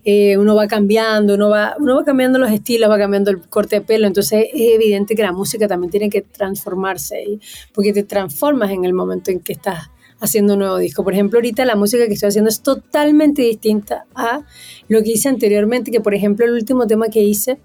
[0.05, 3.81] eh, uno va cambiando, uno va, uno va cambiando los estilos, va cambiando el corte
[3.81, 7.41] de pelo, entonces es evidente que la música también tiene que transformarse,
[7.73, 11.03] porque te transformas en el momento en que estás haciendo un nuevo disco.
[11.03, 14.43] Por ejemplo, ahorita la música que estoy haciendo es totalmente distinta a
[14.87, 17.59] lo que hice anteriormente, que por ejemplo el último tema que hice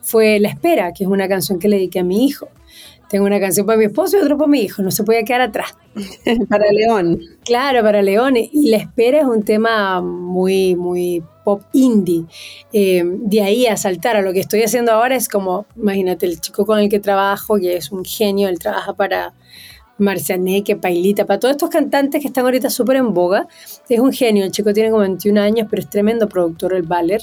[0.00, 2.48] fue La Espera, que es una canción que le dediqué a mi hijo.
[3.12, 5.42] Tengo una canción para mi esposo y otra para mi hijo, no se puede quedar
[5.42, 5.76] atrás.
[6.48, 7.20] Para León.
[7.44, 8.48] Claro, para Leones.
[8.50, 12.24] Y La Espera es un tema muy, muy pop indie.
[12.72, 16.40] Eh, de ahí a saltar a lo que estoy haciendo ahora es como, imagínate, el
[16.40, 19.34] chico con el que trabajo, que es un genio, él trabaja para
[19.98, 23.46] Marcianeque, Pailita, para todos estos cantantes que están ahorita súper en boga.
[23.88, 27.22] Es un genio, el chico tiene como 21 años, pero es tremendo productor, el Valer.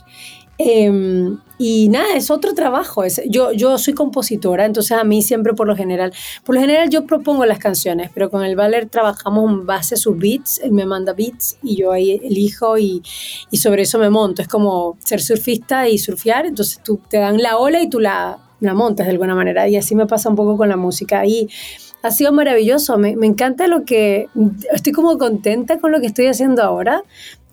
[0.59, 3.03] Eh, y nada, es otro trabajo.
[3.27, 6.13] Yo, yo soy compositora, entonces a mí siempre por lo general,
[6.45, 9.97] por lo general yo propongo las canciones, pero con el Valer trabajamos en base a
[9.97, 13.01] sus beats, él me manda beats y yo ahí elijo y,
[13.51, 14.41] y sobre eso me monto.
[14.41, 18.39] Es como ser surfista y surfear, entonces tú te dan la ola y tú la,
[18.59, 21.25] la montas de alguna manera y así me pasa un poco con la música.
[21.25, 21.49] Y
[22.01, 24.27] ha sido maravilloso, me, me encanta lo que,
[24.73, 27.03] estoy como contenta con lo que estoy haciendo ahora.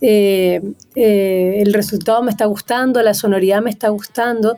[0.00, 0.60] Eh,
[0.94, 4.56] eh, el resultado me está gustando, la sonoridad me está gustando.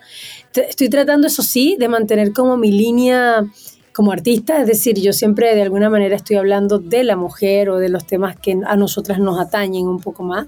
[0.53, 3.45] Estoy tratando, eso sí, de mantener como mi línea
[3.93, 7.79] como artista, es decir, yo siempre de alguna manera estoy hablando de la mujer o
[7.79, 10.47] de los temas que a nosotras nos atañen un poco más.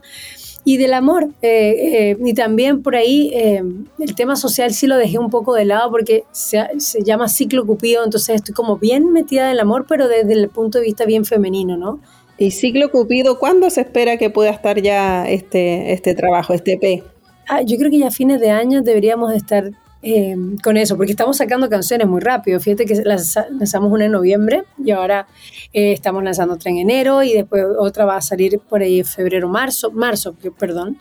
[0.63, 5.31] Y del amor, eh, y también por ahí el tema social sí lo dejé un
[5.31, 9.53] poco de lado porque se, se llama ciclo cupido, entonces estoy como bien metida en
[9.53, 11.99] el amor, pero desde el punto de vista bien femenino, ¿no?
[12.41, 17.05] Y Ciclo Cupido, ¿cuándo se espera que pueda estar ya este, este trabajo, este EP?
[17.47, 19.71] Ah, yo creo que ya a fines de año deberíamos de estar
[20.03, 20.35] eh,
[20.65, 22.59] con eso, porque estamos sacando canciones muy rápido.
[22.59, 25.27] Fíjate que lanza- lanzamos una en noviembre y ahora
[25.75, 29.05] eh, estamos lanzando otra en enero y después otra va a salir por ahí en
[29.05, 30.97] febrero, marzo, marzo, perdón.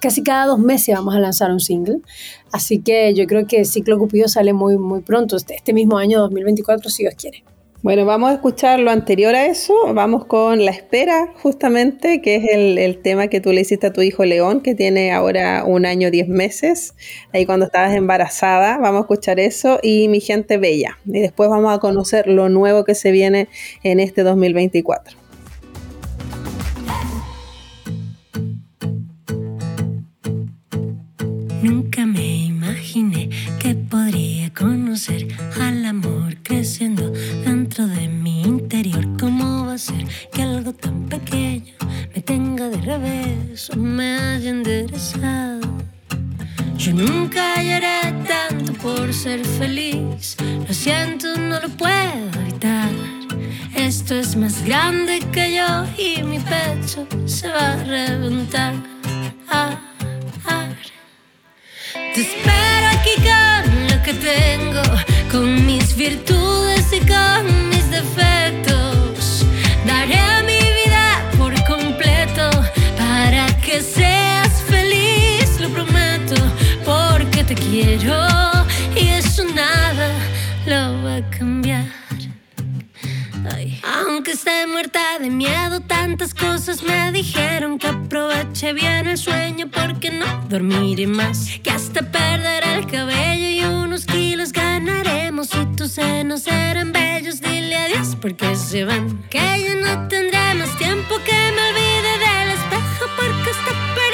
[0.00, 1.98] Casi cada dos meses vamos a lanzar un single.
[2.52, 6.20] Así que yo creo que Ciclo Cupido sale muy, muy pronto, este, este mismo año
[6.20, 7.42] 2024, si Dios quiere.
[7.82, 9.74] Bueno, vamos a escuchar lo anterior a eso.
[9.92, 14.00] Vamos con La Espera, justamente, que es el, tema que tú le hiciste a tu
[14.00, 16.94] hijo León, que tiene ahora un año, diez meses,
[17.32, 18.78] ahí cuando estabas embarazada.
[18.78, 20.98] Vamos a escuchar eso y Mi Gente Bella.
[21.04, 23.48] Y después vamos a conocer lo nuevo que se viene
[23.82, 25.18] en este 2024.
[31.62, 33.28] Nunca me imaginé
[33.60, 35.28] que podría conocer
[35.60, 36.15] al amor
[36.46, 37.10] creciendo
[37.44, 39.04] dentro de mi interior.
[39.18, 41.74] ¿Cómo va a ser que algo tan pequeño
[42.14, 45.66] me tenga de revés o me haya enderezado?
[46.78, 50.36] Yo nunca lloré tanto por ser feliz.
[50.68, 52.90] Lo siento, no lo puedo evitar.
[53.74, 55.68] Esto es más grande que yo
[55.98, 58.74] y mi pecho se va a reventar.
[59.48, 59.76] Ah,
[60.44, 60.68] ah.
[62.14, 64.45] Te espero aquí con lo que tengo,
[65.36, 69.44] con mis virtudes y con mis defectos.
[69.86, 72.48] Daré mi vida por completo
[72.96, 76.36] para que seas feliz, lo prometo,
[76.84, 78.35] porque te quiero
[84.36, 90.26] Esté muerta de miedo, tantas cosas me dijeron que aproveche bien el sueño porque no
[90.50, 91.58] dormiré más.
[91.62, 95.48] Que hasta perder el cabello y unos kilos ganaremos.
[95.54, 99.24] Y tus senos serán bellos, dile adiós porque se van.
[99.30, 104.05] Que ya no tendré más tiempo que me olvide del espejo porque hasta para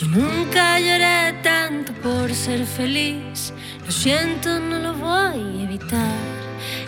[0.00, 3.52] Yo nunca lloré tanto por ser feliz.
[3.84, 6.16] Lo siento, no lo voy a evitar.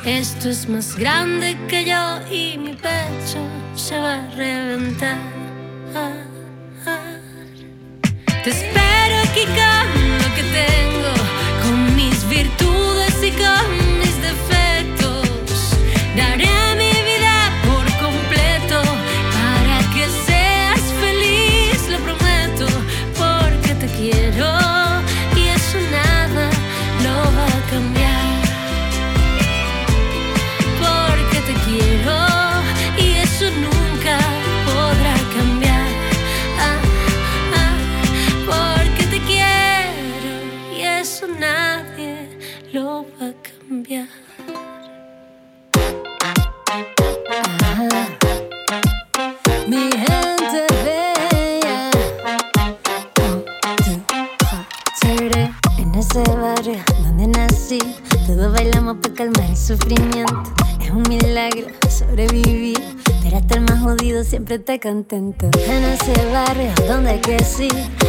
[0.06, 3.40] Esto es más grande que yo y mi pecho
[3.76, 5.18] se va a reventar.
[8.44, 11.12] Te espero aquí con lo que tengo,
[11.62, 13.81] con mis virtudes y con
[59.22, 60.42] el sufrimiento.
[60.80, 62.80] Es un milagro sobrevivir,
[63.22, 65.48] pero hasta el más jodido siempre está contento.
[65.66, 67.68] En ese barrio donde crecí,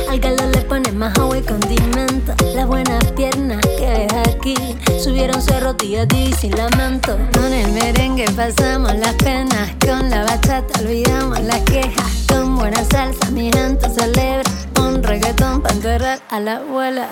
[0.09, 2.34] al caldo le ponen más agua y condimento.
[2.55, 4.55] Las buenas piernas que ves aquí,
[4.99, 7.16] subieron cerro tía y sin lamento.
[7.34, 12.26] Con el merengue pasamos las penas, con la bachata olvidamos las quejas.
[12.28, 14.49] Con buena salsa mi gente celebra
[14.80, 17.09] un reggaetón para enterrar a la abuela.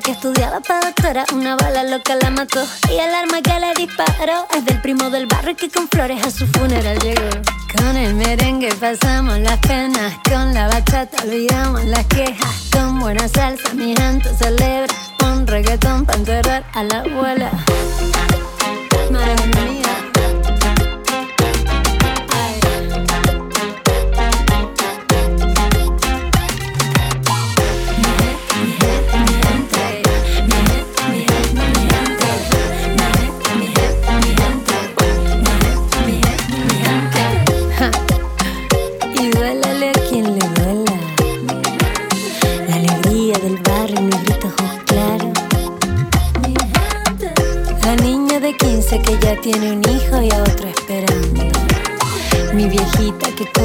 [0.00, 2.64] Que estudiaba para doctora, una bala loca la mató.
[2.88, 6.30] Y el arma que le disparó es del primo del barrio que con flores a
[6.30, 7.28] su funeral llegó.
[7.76, 12.68] Con el merengue pasamos las penas, con la bachata olvidamos las quejas.
[12.72, 14.94] Con buena salsa mi gente celebra
[15.24, 17.50] un reggaetón para enterrar a la abuela.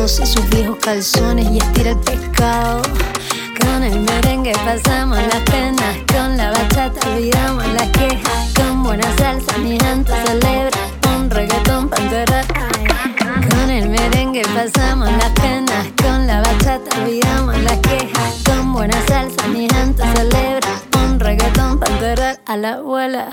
[0.07, 2.81] Sus viejos calzones y estira el pescado.
[3.61, 8.53] Con el merengue pasamos las penas, con la bachata olvidamos las quejas.
[8.53, 10.77] Con buena salsa mi gente celebra
[11.15, 11.89] un reggaetón.
[11.95, 12.45] Ay.
[13.49, 18.43] Con el merengue pasamos las penas, con la bachata olvidamos las quejas.
[18.45, 20.69] Con buena salsa mi gente celebra
[21.05, 23.29] un reggaetón para enterrar a la abuela.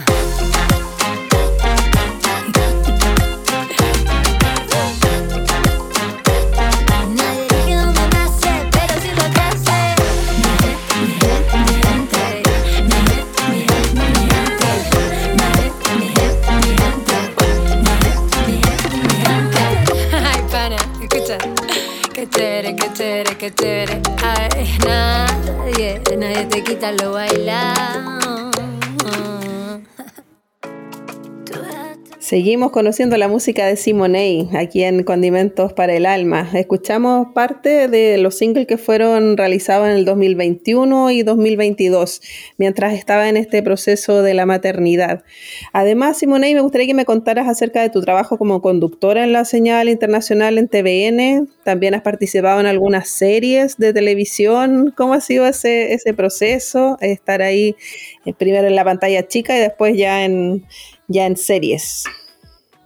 [26.80, 27.29] Nadie te quita
[32.30, 36.48] Seguimos conociendo la música de Simonei aquí en Condimentos para el Alma.
[36.54, 42.22] Escuchamos parte de los singles que fueron realizados en el 2021 y 2022,
[42.56, 45.24] mientras estaba en este proceso de la maternidad.
[45.72, 49.44] Además, Simonei, me gustaría que me contaras acerca de tu trabajo como conductora en la
[49.44, 51.48] señal internacional en TVN.
[51.64, 54.94] También has participado en algunas series de televisión.
[54.96, 56.96] ¿Cómo ha sido ese, ese proceso?
[57.00, 57.74] Estar ahí
[58.24, 60.64] eh, primero en la pantalla chica y después ya en,
[61.10, 62.04] ya en series.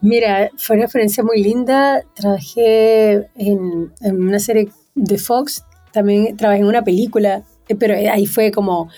[0.00, 2.02] Mira, fue una experiencia muy linda.
[2.14, 8.26] Trabajé en, en una serie de Fox, también trabajé en una película, eh, pero ahí
[8.26, 8.88] fue como,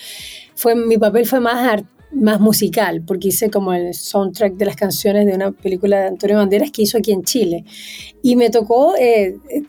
[0.54, 4.76] fue, mi papel fue más, ar- más musical, porque hice como el soundtrack de las
[4.76, 7.64] canciones de una película de Antonio Banderas que hizo aquí en Chile.
[8.22, 9.62] Y me tocó eh, eh,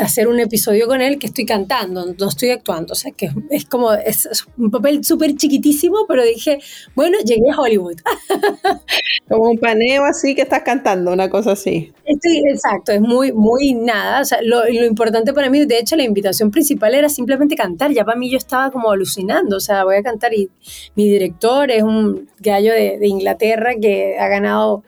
[0.00, 3.64] hacer un episodio con él que estoy cantando, no estoy actuando, o sea que es
[3.64, 6.58] como, es, es un papel súper chiquitísimo, pero dije,
[6.94, 7.96] bueno, llegué a Hollywood.
[9.28, 11.92] Como un paneo así que estás cantando, una cosa así.
[12.20, 14.20] Sí, exacto, es muy, muy nada.
[14.20, 17.92] O sea, lo, lo importante para mí, de hecho, la invitación principal era simplemente cantar.
[17.92, 19.56] Ya para mí yo estaba como alucinando.
[19.56, 20.50] O sea, voy a cantar y
[20.94, 24.84] mi director es un gallo de, de Inglaterra que ha ganado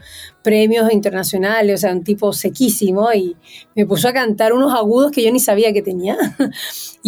[0.47, 3.37] premios internacionales, o sea, un tipo sequísimo y
[3.75, 6.17] me puso a cantar unos agudos que yo ni sabía que tenía.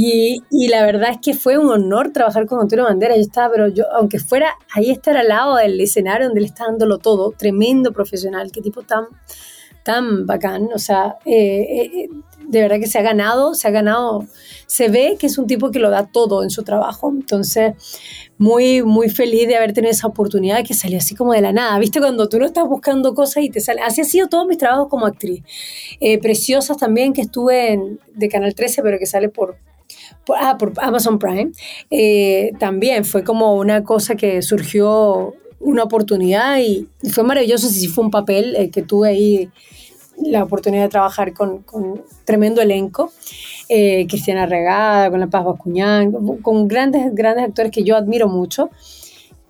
[0.01, 3.17] Y, y la verdad es que fue un honor trabajar con Antonio Bandera.
[3.17, 6.67] Yo estaba, pero yo, aunque fuera ahí estar al lado del escenario donde él está
[6.67, 9.07] dándolo todo, tremendo profesional, qué tipo tan,
[9.83, 10.69] tan bacán.
[10.73, 12.09] O sea, eh, eh,
[12.47, 14.25] de verdad que se ha ganado, se ha ganado,
[14.67, 17.11] se ve que es un tipo que lo da todo en su trabajo.
[17.11, 17.75] Entonces,
[18.39, 21.79] muy, muy feliz de haber tenido esa oportunidad que salió así como de la nada.
[21.79, 21.99] ¿Viste?
[21.99, 23.81] Cuando tú no estás buscando cosas y te sale.
[23.83, 25.43] Así ha sido todos mis trabajos como actriz.
[26.01, 29.57] Eh, Preciosas también, que estuve en, de Canal 13, pero que sale por,
[30.25, 31.51] por, ah, por Amazon Prime.
[31.91, 37.69] Eh, también fue como una cosa que surgió, una oportunidad y fue maravilloso.
[37.69, 39.51] Sí, fue un papel eh, que tuve ahí
[40.23, 43.13] la oportunidad de trabajar con, con tremendo elenco.
[43.69, 46.11] Eh, Cristiana Regada, con La Paz Bascuñán,
[46.41, 48.71] con, grandes, grandes actores que yo admiro mucho.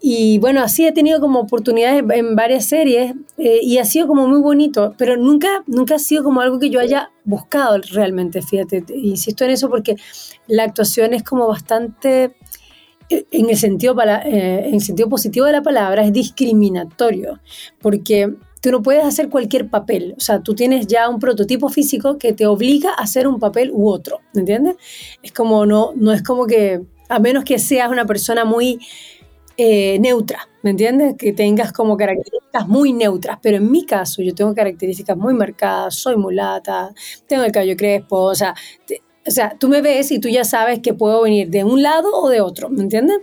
[0.01, 4.29] Y bueno, así he tenido como oportunidades en varias series eh, y ha sido como
[4.29, 8.83] muy bonito, pero nunca, nunca ha sido como algo que yo haya buscado realmente, fíjate,
[8.83, 9.97] te- insisto en eso porque
[10.47, 12.37] la actuación es como bastante,
[13.11, 17.41] eh, en el sentido, pala- eh, en el sentido positivo de la palabra, es discriminatorio,
[17.81, 22.19] porque tú no puedes hacer cualquier papel, o sea, tú tienes ya un prototipo físico
[22.19, 24.77] que te obliga a hacer un papel u otro, ¿me entiendes?
[25.23, 28.79] Es como, no, no es como que, a menos que seas una persona muy
[29.57, 31.17] eh, neutra, ¿me entiendes?
[31.19, 35.95] Que tengas como características muy neutras, pero en mi caso yo tengo características muy marcadas,
[35.97, 36.93] soy mulata,
[37.27, 38.55] tengo el cabello crespo, o sea,
[38.87, 41.83] te- o sea, tú me ves y tú ya sabes que puedo venir de un
[41.83, 43.19] lado o de otro, ¿me entiendes?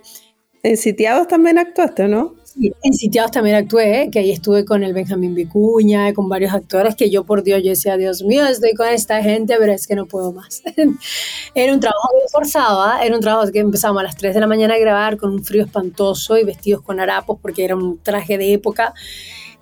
[0.62, 2.36] En Sitiados también actuaste, ¿no?
[2.58, 4.10] En Sitiados también actué, ¿eh?
[4.10, 7.72] que ahí estuve con el Benjamín Vicuña, con varios actores que yo por Dios, yo
[7.72, 10.64] decía, Dios mío, estoy con esta gente, pero es que no puedo más.
[11.56, 13.04] era un trabajo muy forzado, ¿ah?
[13.04, 15.44] era un trabajo que empezábamos a las 3 de la mañana a grabar con un
[15.44, 18.94] frío espantoso y vestidos con harapos porque era un traje de época.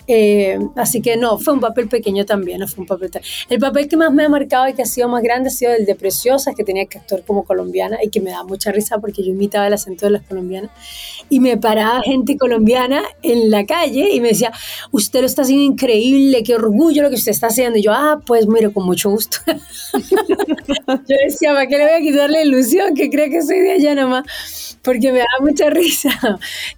[0.08, 3.10] Eh, así que no, fue un papel pequeño también, no fue un papel
[3.50, 5.74] El papel que más me ha marcado y que ha sido más grande ha sido
[5.74, 8.98] el de Preciosas, que tenía que actuar como colombiana y que me da mucha risa
[9.00, 10.72] porque yo imitaba el acento de las colombianas
[11.30, 14.52] y me paraba gente colombiana en la calle y me decía,
[14.92, 17.78] usted lo está haciendo increíble, qué orgullo lo que usted está haciendo.
[17.80, 19.38] Y yo, ah, pues mire, con mucho gusto.
[19.48, 23.72] yo decía, ¿para qué le voy a quitar la ilusión que cree que soy de
[23.74, 24.78] allá nomás?
[24.82, 26.12] Porque me da mucha risa.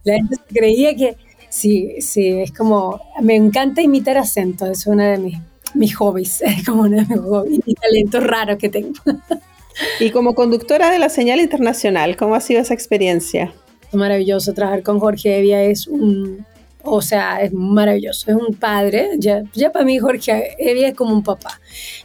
[0.04, 1.18] La gente creía que
[1.56, 5.38] Sí, sí, es como, me encanta imitar acentos, es uno de mis,
[5.74, 9.00] mis hobbies, es como uno de mis hobbies y talentos raros que tengo.
[10.02, 13.54] Y como conductora de la señal internacional, ¿cómo ha sido esa experiencia?
[13.94, 16.46] Maravilloso, trabajar con Jorge Evia es un,
[16.84, 21.14] o sea, es maravilloso, es un padre, ya, ya para mí Jorge Evia es como
[21.14, 21.62] un papá.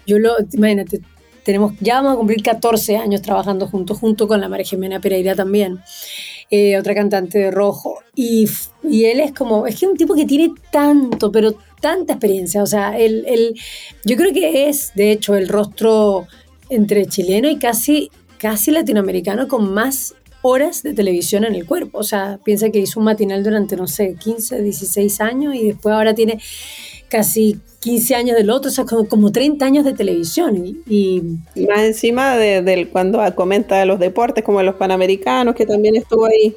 [0.06, 1.00] Yo lo, imagínate,
[1.42, 5.34] tenemos, ya vamos a cumplir 14 años trabajando juntos, junto con la María Jimena Pereira
[5.34, 5.80] también.
[6.52, 7.98] Eh, otra cantante de rojo.
[8.14, 8.48] Y,
[8.82, 12.62] y, él es como, es que es un tipo que tiene tanto, pero tanta experiencia.
[12.62, 13.54] O sea, él, él,
[14.04, 16.26] yo creo que es, de hecho, el rostro
[16.68, 21.98] entre chileno y casi, casi latinoamericano con más horas de televisión en el cuerpo.
[21.98, 25.94] O sea, piensa que hizo un matinal durante, no sé, 15, 16 años y después
[25.94, 26.40] ahora tiene
[27.08, 30.64] casi 15 años del otro, o sea, como, como 30 años de televisión.
[30.86, 31.22] Y,
[31.54, 36.26] y más encima de, de, cuando comenta los deportes, como los panamericanos, que también estuvo
[36.26, 36.54] ahí.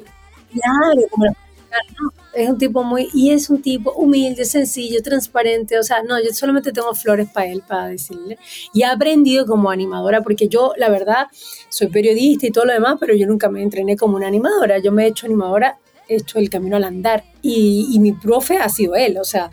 [0.52, 2.12] Claro, como los panamericanos.
[2.34, 6.30] Es un tipo muy, y es un tipo humilde, sencillo, transparente, o sea, no, yo
[6.32, 8.38] solamente tengo flores para él, para decirle.
[8.72, 11.28] Y he aprendido como animadora, porque yo, la verdad,
[11.68, 14.90] soy periodista y todo lo demás, pero yo nunca me entrené como una animadora, yo
[14.90, 18.68] me he hecho animadora, he hecho el camino al andar, y, y mi profe ha
[18.68, 19.48] sido él, o sea,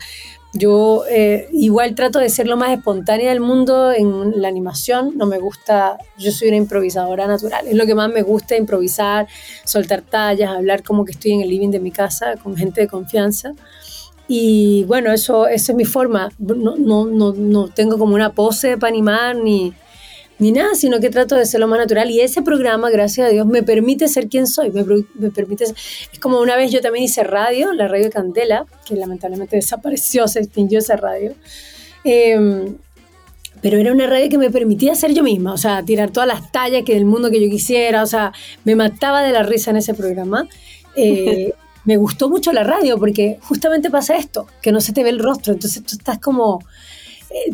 [0.52, 5.26] yo eh, igual trato de ser lo más espontánea del mundo en la animación, no
[5.26, 9.26] me gusta, yo soy una improvisadora natural, es lo que más me gusta, improvisar,
[9.64, 12.88] soltar tallas, hablar como que estoy en el living de mi casa con gente de
[12.88, 13.52] confianza.
[14.28, 18.78] Y bueno, eso, eso es mi forma, no, no, no, no tengo como una pose
[18.78, 19.74] para animar ni,
[20.42, 22.10] ni nada, sino que trato de ser lo más natural.
[22.10, 24.84] Y ese programa, gracias a Dios, me permite ser quien soy, me,
[25.14, 29.54] me permite Es como una vez yo también hice radio, la radio Candela, que lamentablemente
[29.54, 31.34] desapareció, se extinguió esa radio.
[32.02, 32.74] Eh,
[33.62, 36.50] pero era una radio que me permitía ser yo misma, o sea, tirar todas las
[36.50, 38.32] tallas que del mundo que yo quisiera, o sea,
[38.64, 40.48] me mataba de la risa en ese programa.
[40.96, 41.52] Eh,
[41.84, 45.20] me gustó mucho la radio porque justamente pasa esto, que no se te ve el
[45.20, 46.60] rostro, entonces tú estás como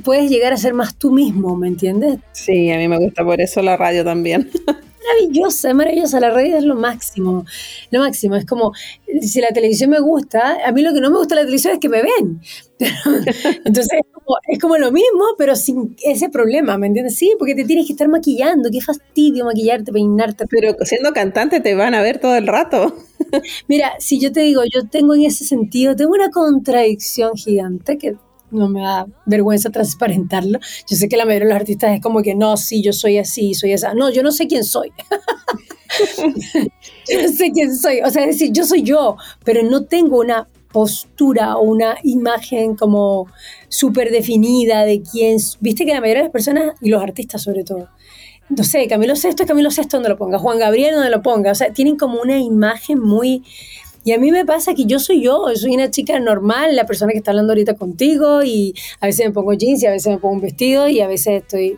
[0.05, 2.18] puedes llegar a ser más tú mismo, ¿me entiendes?
[2.33, 4.51] Sí, a mí me gusta por eso la radio también.
[5.09, 7.47] Maravillosa, maravillosa, la radio es lo máximo,
[7.91, 8.72] lo máximo, es como,
[9.22, 11.72] si la televisión me gusta, a mí lo que no me gusta de la televisión
[11.74, 12.43] es que me ven,
[13.64, 17.16] entonces es como, es como, lo mismo, pero sin ese problema, ¿me entiendes?
[17.16, 20.45] Sí, porque te tienes que estar maquillando, qué fastidio maquillarte, peinarte.
[20.51, 22.95] Pero siendo cantante te van a ver todo el rato.
[23.66, 28.16] Mira, si yo te digo, yo tengo en ese sentido, tengo una contradicción gigante que
[28.51, 30.59] no me da vergüenza transparentarlo.
[30.89, 33.19] Yo sé que la mayoría de los artistas es como que no, sí, yo soy
[33.19, 33.95] así, soy esa.
[33.95, 34.93] No, yo no sé quién soy.
[37.09, 38.01] yo no sé quién soy.
[38.05, 42.77] O sea, es decir, yo soy yo, pero no tengo una postura o una imagen
[42.77, 43.27] como
[43.69, 45.39] súper definida de quién.
[45.61, 47.89] Viste que la mayoría de las personas, y los artistas sobre todo,
[48.51, 51.53] no sé, Camilo Sesto es Camilo Sesto donde lo ponga, Juan Gabriel donde lo ponga.
[51.53, 53.43] O sea, tienen como una imagen muy
[54.09, 57.13] y a mí me pasa que yo soy yo, soy una chica normal, la persona
[57.13, 60.17] que está hablando ahorita contigo y a veces me pongo jeans y a veces me
[60.17, 61.77] pongo un vestido y a veces estoy,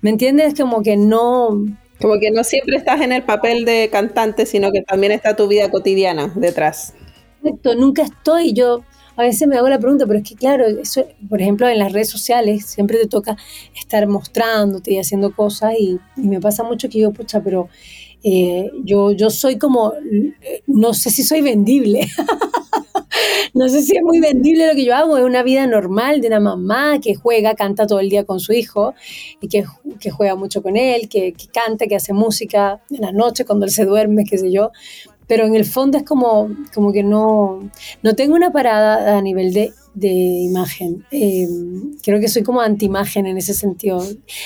[0.00, 0.54] ¿me entiendes?
[0.54, 1.60] Como que no...
[2.00, 5.48] Como que no siempre estás en el papel de cantante, sino que también está tu
[5.48, 6.94] vida cotidiana detrás.
[7.42, 8.84] Exacto, nunca estoy, yo
[9.16, 11.92] a veces me hago la pregunta, pero es que claro, eso, por ejemplo, en las
[11.92, 13.36] redes sociales siempre te toca
[13.74, 17.68] estar mostrándote y haciendo cosas y, y me pasa mucho que yo, pucha, pero
[18.22, 19.92] eh, yo, yo soy como,
[20.66, 22.06] no sé si soy vendible.
[23.54, 25.18] no sé si es muy vendible lo que yo hago.
[25.18, 28.52] Es una vida normal de una mamá que juega, canta todo el día con su
[28.52, 28.94] hijo
[29.40, 29.64] y que,
[30.00, 33.66] que juega mucho con él, que, que, canta, que hace música en la noche cuando
[33.66, 34.70] él se duerme, qué sé yo.
[35.26, 37.70] Pero en el fondo es como, como que no,
[38.02, 41.04] no tengo una parada a nivel de de imagen.
[41.10, 41.48] Eh,
[42.02, 44.04] creo que soy como anti-imagen en ese sentido.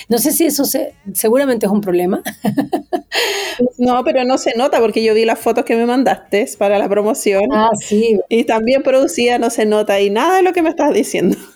[0.09, 2.23] No sé si eso se, seguramente es un problema.
[3.79, 6.89] no, pero no se nota porque yo vi las fotos que me mandaste para la
[6.89, 7.45] promoción.
[7.53, 8.19] Ah, sí.
[8.29, 11.37] Y también producida, no se nota y nada de lo que me estás diciendo.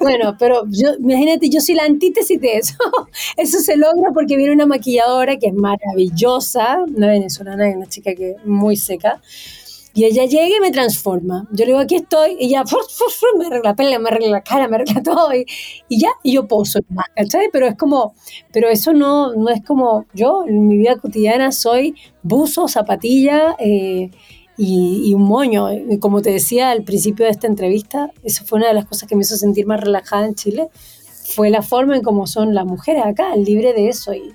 [0.00, 2.74] Bueno, pero yo, imagínate, yo soy la antítesis de eso.
[3.36, 8.32] Eso se logra porque viene una maquilladora que es maravillosa, una venezolana, una chica que
[8.32, 9.20] es muy seca
[9.94, 11.48] Y ella llega y me transforma.
[11.50, 13.38] Yo le digo, aquí estoy, y ella ¡fur, fur, fur!
[13.38, 15.44] me arregla la pele, me arregla la cara, me arregla todo, y,
[15.88, 16.80] y ya, y yo poso
[17.16, 17.48] ¿cachai?
[17.52, 18.14] Pero es como,
[18.52, 24.10] pero eso no, no es como, yo en mi vida cotidiana soy buzo, zapatilla eh,
[24.56, 25.72] y, y un moño.
[25.72, 29.08] Y como te decía al principio de esta entrevista, eso fue una de las cosas
[29.08, 30.68] que me hizo sentir más relajada en Chile,
[31.34, 34.14] fue la forma en cómo son las mujeres acá, libre de eso.
[34.14, 34.34] Y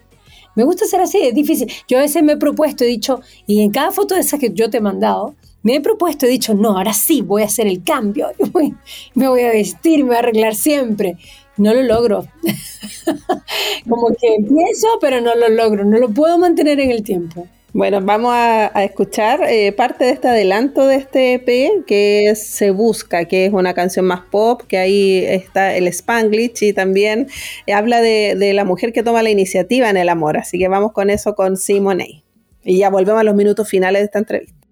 [0.56, 1.72] me gusta ser así, es difícil.
[1.88, 4.52] Yo a veces me he propuesto, he dicho, y en cada foto de esas que
[4.52, 7.68] yo te he mandado, me he propuesto, he dicho, no, ahora sí voy a hacer
[7.68, 8.28] el cambio,
[9.16, 11.18] me voy a vestir, me voy a arreglar siempre.
[11.56, 12.26] No lo logro.
[13.88, 17.48] Como que empiezo, pero no lo logro, no lo puedo mantener en el tiempo.
[17.74, 23.26] Bueno, vamos a, escuchar eh, parte de este adelanto de este EP que Se Busca,
[23.26, 27.28] que es una canción más pop, que ahí está el Spanglish y también
[27.74, 30.38] habla de, de la mujer que toma la iniciativa en el amor.
[30.38, 32.24] Así que vamos con eso con Simone.
[32.64, 34.63] Y ya volvemos a los minutos finales de esta entrevista.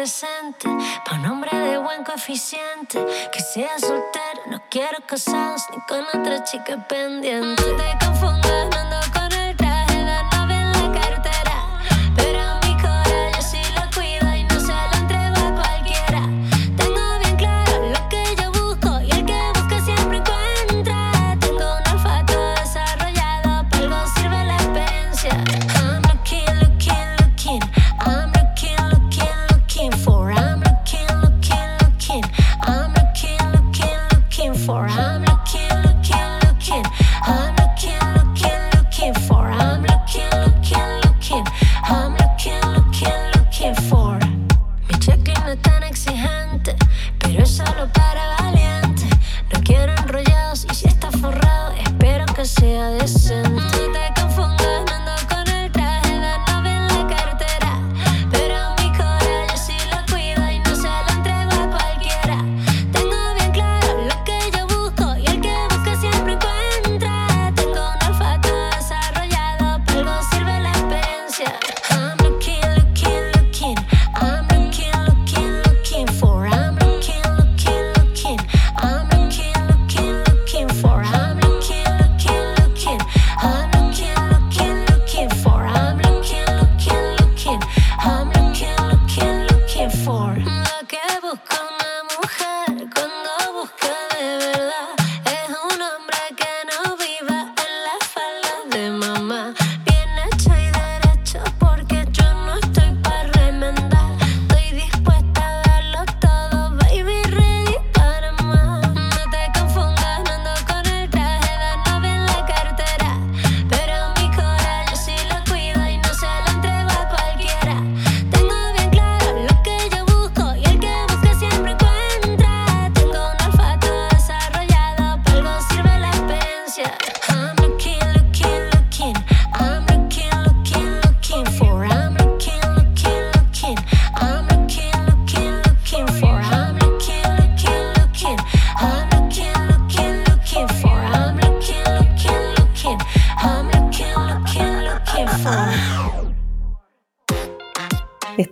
[0.00, 0.66] Indecente
[1.04, 6.42] pa' un hombre de buen coeficiente que sea soltero, no quiero casados ni con otra
[6.42, 7.62] chica pendiente.
[7.62, 8.39] No te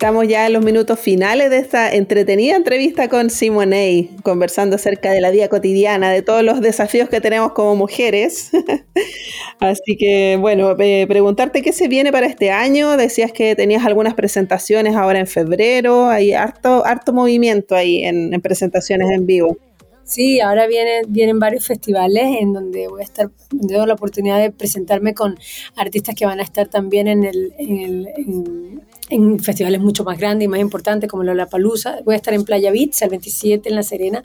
[0.09, 5.21] Estamos ya en los minutos finales de esta entretenida entrevista con Simone, conversando acerca de
[5.21, 8.51] la vida cotidiana, de todos los desafíos que tenemos como mujeres.
[9.61, 12.97] Así que, bueno, eh, preguntarte qué se viene para este año.
[12.97, 16.07] Decías que tenías algunas presentaciones ahora en febrero.
[16.09, 19.59] Hay harto, harto movimiento ahí en, en presentaciones en vivo.
[20.05, 24.51] Sí, ahora vienen, vienen varios festivales en donde voy a estar, tengo la oportunidad de
[24.51, 25.39] presentarme con
[25.77, 30.19] artistas que van a estar también en, el, en, el- en- en festivales mucho más
[30.19, 31.99] grandes y más importantes como Lollapalooza.
[32.05, 34.25] Voy a estar en Playa Beach el 27 en La Serena.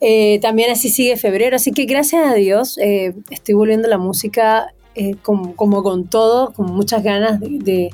[0.00, 4.72] Eh, también así sigue febrero, así que gracias a Dios eh, estoy volviendo la música
[4.94, 7.90] eh, como, con todo, con muchas ganas de, de-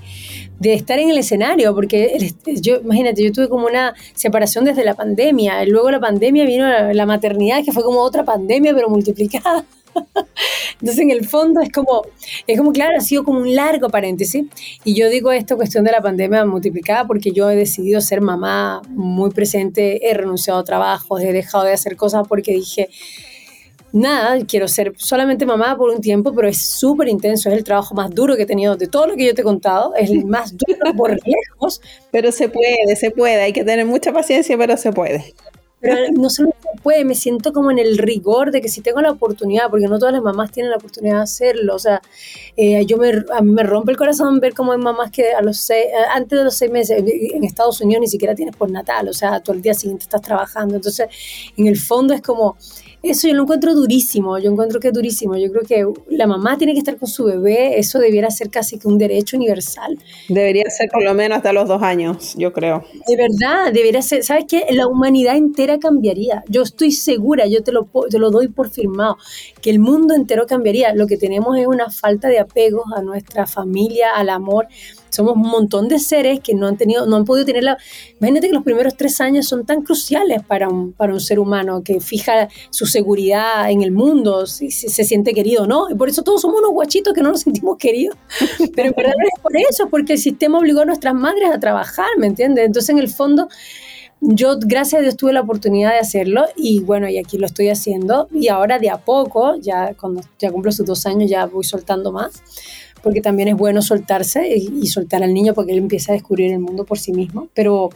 [0.59, 4.85] de estar en el escenario, porque el- yo, imagínate, yo tuve como una separación desde
[4.85, 8.89] la pandemia, luego la pandemia vino la, la maternidad, que fue como otra pandemia, pero
[8.89, 9.65] multiplicada.
[10.81, 12.03] Entonces, en el fondo es como,
[12.47, 14.45] es como, claro, ha sido como un largo paréntesis.
[14.85, 18.83] Y yo digo esta cuestión de la pandemia multiplicada porque yo he decidido ser mamá
[18.89, 22.89] muy presente, he renunciado a trabajos, he dejado de hacer cosas porque dije,
[23.93, 27.95] nada, quiero ser solamente mamá por un tiempo, pero es súper intenso, es el trabajo
[27.95, 30.27] más duro que he tenido de todo lo que yo te he contado, es el
[30.27, 31.81] más duro por lejos,
[32.11, 33.43] Pero se puede, se puede.
[33.43, 35.35] Hay que tener mucha paciencia, pero se puede.
[35.87, 39.01] Pero no solo se puede, me siento como en el rigor de que si tengo
[39.01, 42.03] la oportunidad, porque no todas las mamás tienen la oportunidad de hacerlo, o sea,
[42.57, 45.43] eh, yo me, a mí me rompe el corazón ver cómo hay mamás que a
[45.43, 48.71] los seis, eh, antes de los seis meses en Estados Unidos ni siquiera tienes por
[48.71, 51.09] natal, o sea, tú al día siguiente estás trabajando, entonces
[51.57, 52.57] en el fondo es como
[53.11, 55.37] eso yo lo encuentro durísimo, yo encuentro que es durísimo.
[55.37, 58.79] Yo creo que la mamá tiene que estar con su bebé, eso debiera ser casi
[58.79, 59.99] que un derecho universal.
[60.29, 62.85] Debería ser por lo menos hasta los dos años, yo creo.
[63.07, 64.67] De verdad, debería ser, ¿sabes qué?
[64.71, 66.45] La humanidad entera cambiaría.
[66.49, 69.17] Yo estoy segura, yo te lo, te lo doy por firmado,
[69.61, 70.95] que el mundo entero cambiaría.
[70.95, 74.67] Lo que tenemos es una falta de apegos a nuestra familia, al amor
[75.17, 77.79] somos un montón de seres que no han tenido, no han podido tener la.
[78.21, 81.83] Imagínate que los primeros tres años son tan cruciales para un, para un ser humano
[81.83, 85.91] que fija su seguridad en el mundo, si, si se siente querido, ¿no?
[85.91, 88.17] Y por eso todos somos unos guachitos que no nos sentimos queridos.
[88.75, 91.59] Pero en verdad no es por eso, porque el sistema obligó a nuestras madres a
[91.59, 92.67] trabajar, ¿me entiendes?
[92.67, 93.49] Entonces, en el fondo
[94.21, 97.69] yo gracias a Dios tuve la oportunidad de hacerlo y bueno, y aquí lo estoy
[97.69, 101.65] haciendo y ahora de a poco, ya cuando ya cumplo sus dos años ya voy
[101.65, 102.43] soltando más,
[103.07, 106.51] porque también es bueno soltarse y, y, soltar al niño porque él empieza a descubrir
[106.51, 107.91] el mundo por sí mismo, pero,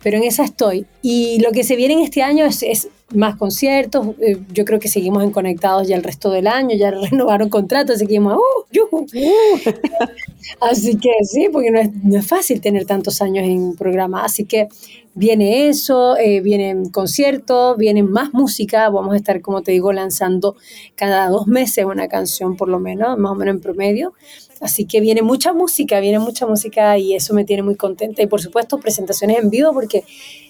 [0.00, 0.86] pero en esa estoy.
[1.02, 4.78] Y lo que se viene en este año es, es más conciertos, eh, yo creo
[4.78, 8.38] que seguimos en conectados ya el resto del año, ya renovaron contratos, que uh,
[8.70, 9.06] yuhu.
[10.60, 14.44] así que sí, porque no es, no es fácil tener tantos años en programa, así
[14.44, 14.68] que
[15.14, 20.56] viene eso, eh, vienen conciertos, vienen más música, vamos a estar, como te digo, lanzando
[20.96, 24.14] cada dos meses una canción por lo menos, más o menos en promedio.
[24.60, 28.22] Así que viene mucha música, viene mucha música y eso me tiene muy contenta.
[28.22, 30.04] Y por supuesto, presentaciones en vivo porque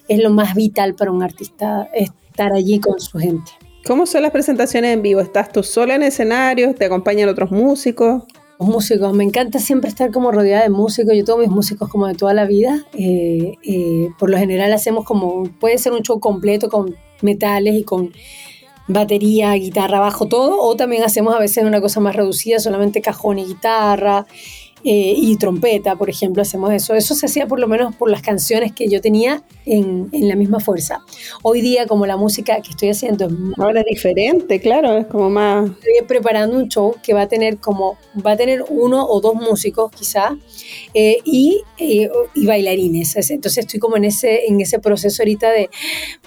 [0.08, 3.52] es lo más vital para un artista, estar allí con su gente.
[3.86, 5.20] ¿Cómo son las presentaciones en vivo?
[5.20, 6.74] ¿Estás tú sola en escenario?
[6.74, 8.22] ¿Te acompañan otros músicos?
[8.58, 11.14] Los músicos, me encanta siempre estar como rodeada de músicos.
[11.14, 12.86] Yo tengo mis músicos como de toda la vida.
[12.94, 17.84] Eh, eh, por lo general hacemos como, puede ser un show completo con metales y
[17.84, 18.12] con
[18.86, 20.60] batería, guitarra, bajo, todo.
[20.60, 24.26] O también hacemos a veces una cosa más reducida, solamente cajón y guitarra.
[24.86, 26.94] Eh, y trompeta, por ejemplo, hacemos eso.
[26.94, 30.36] Eso se hacía por lo menos por las canciones que yo tenía en, en, la
[30.36, 31.00] misma fuerza.
[31.42, 35.30] Hoy día, como la música que estoy haciendo es ahora es diferente, claro, es como
[35.30, 35.70] más.
[35.70, 39.34] Estoy preparando un show que va a tener como va a tener uno o dos
[39.34, 40.36] músicos quizá
[40.92, 43.16] eh, y, eh, y, bailarines.
[43.30, 45.70] Entonces estoy como en ese en ese proceso ahorita de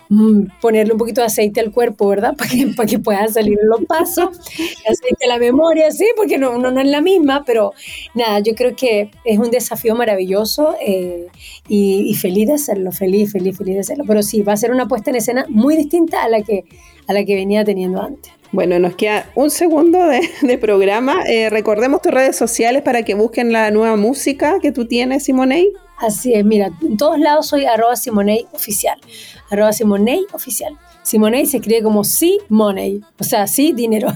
[0.10, 2.34] mm, ponerle un poquito de aceite al cuerpo, ¿verdad?
[2.38, 6.58] Para que para que puedan salir los pasos, aceite a la memoria, sí, porque no,
[6.58, 7.74] no, no es la misma, pero
[8.16, 11.28] nada yo creo que es un desafío maravilloso eh,
[11.68, 14.06] y, feliz de hacerlo, feliz, feliz, feliz de hacerlo.
[14.08, 16.64] Pero sí, va a ser una puesta en escena muy distinta a la que,
[17.08, 18.32] a la que venía teniendo antes.
[18.54, 21.24] Bueno, nos queda un segundo de, de programa.
[21.28, 25.74] Eh, recordemos tus redes sociales para que busquen la nueva música que tú tienes, Simonei.
[25.98, 29.00] Así es, mira, en todos lados soy arroba Simonei oficial,
[29.50, 30.78] arroba Simonei oficial.
[31.02, 34.10] Simonei se escribe como sí money, o sea, sí dinero.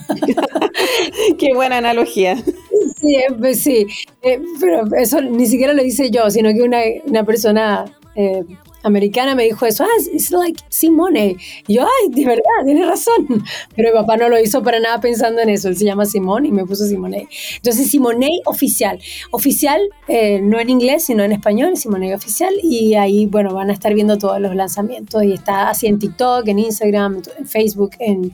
[1.40, 2.36] Qué buena analogía.
[2.36, 3.88] Sí, pues sí,
[4.22, 8.44] eh, pero eso ni siquiera lo hice yo, sino que una, una persona eh,
[8.84, 11.38] americana me dijo eso, ah, it's like Simone.
[11.68, 13.44] Y yo, ay, de verdad, tiene razón.
[13.76, 16.48] Pero mi papá no lo hizo para nada pensando en eso, él se llama Simone
[16.48, 17.28] y me puso Simone.
[17.56, 19.00] Entonces, Simone oficial.
[19.32, 22.54] Oficial, eh, no en inglés, sino en español, Simone oficial.
[22.64, 25.24] Y ahí, bueno, van a estar viendo todos los lanzamientos.
[25.24, 28.34] Y está así en TikTok, en Instagram, en Facebook, en,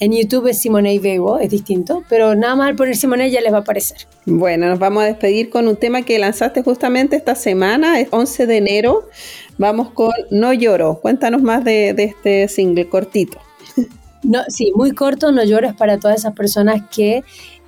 [0.00, 2.04] en YouTube es Simone Bebo, es distinto.
[2.08, 3.98] Pero nada más al poner Simone ya les va a aparecer.
[4.24, 8.46] Bueno, nos vamos a despedir con un tema que lanzaste justamente esta semana, es 11
[8.46, 9.08] de enero.
[9.58, 11.00] Vamos con No lloro.
[11.00, 13.38] Cuéntanos más de, de este single cortito.
[14.22, 17.22] No, sí, muy corto, No lloro es para todas esas personas que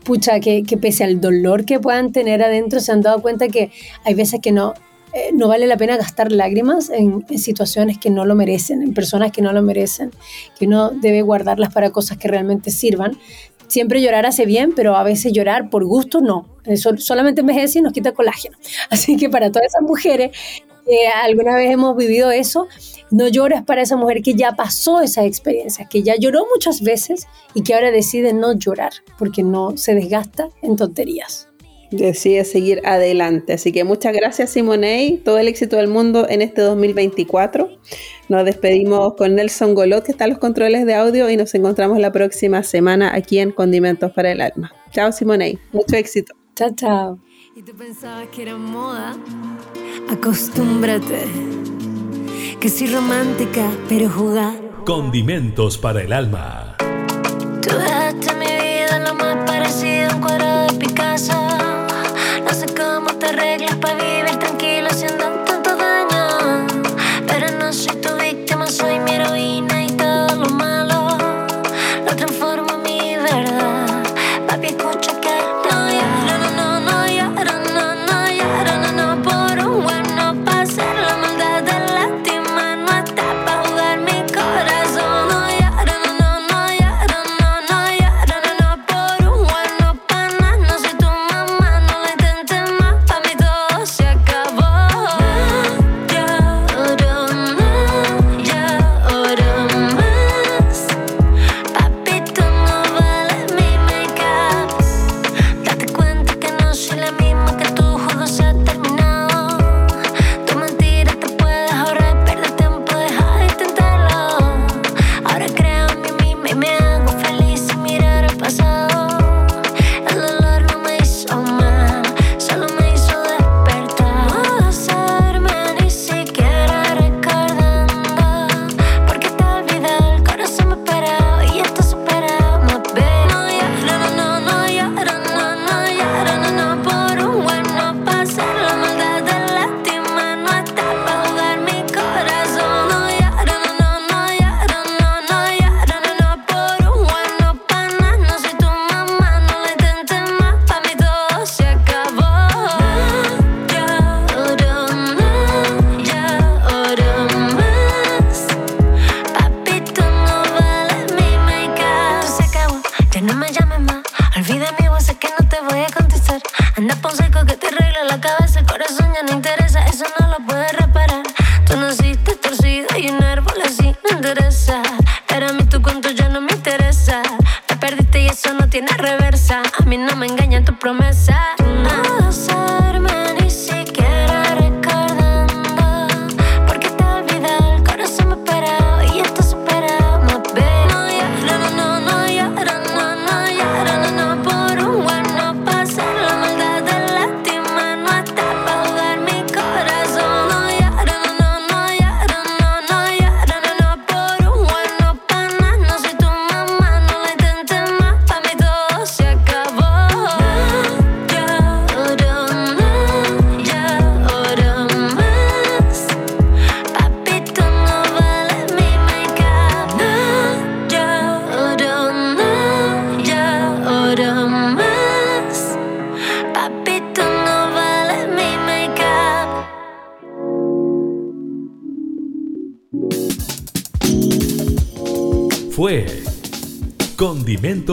[0.04, 3.70] pucha, que, que, pese al dolor que puedan tener adentro, se han dado cuenta que
[4.04, 4.74] hay veces que no,
[5.12, 8.94] eh, no vale la pena gastar lágrimas en, en, situaciones que no lo merecen, en
[8.94, 10.10] personas que no lo merecen,
[10.58, 13.18] que uno debe guardarlas para cosas que realmente sirvan.
[13.66, 16.46] Siempre llorar hace bien, pero a veces llorar por gusto no.
[16.64, 18.56] Eso solamente envejece y nos quita colágeno.
[18.90, 20.30] Así que para todas esas mujeres
[20.88, 22.66] que alguna vez hemos vivido eso,
[23.10, 27.26] no llores para esa mujer que ya pasó esa experiencia, que ya lloró muchas veces
[27.54, 31.48] y que ahora decide no llorar porque no se desgasta en tonterías.
[31.90, 33.54] Decide seguir adelante.
[33.54, 35.16] Así que muchas gracias, Simonei.
[35.16, 37.70] Todo el éxito del mundo en este 2024.
[38.28, 41.98] Nos despedimos con Nelson Golot, que está en los controles de audio, y nos encontramos
[41.98, 44.70] la próxima semana aquí en Condimentos para el Alma.
[44.90, 45.58] Chao, Simonei.
[45.72, 46.34] Mucho éxito.
[46.54, 47.27] Chao, chao.
[47.58, 49.16] Y tú pensabas que era moda.
[50.08, 51.26] Acostúmbrate.
[52.60, 54.54] Que soy romántica, pero jugar.
[54.84, 56.76] Condimentos para el alma.
[57.60, 57.70] Tú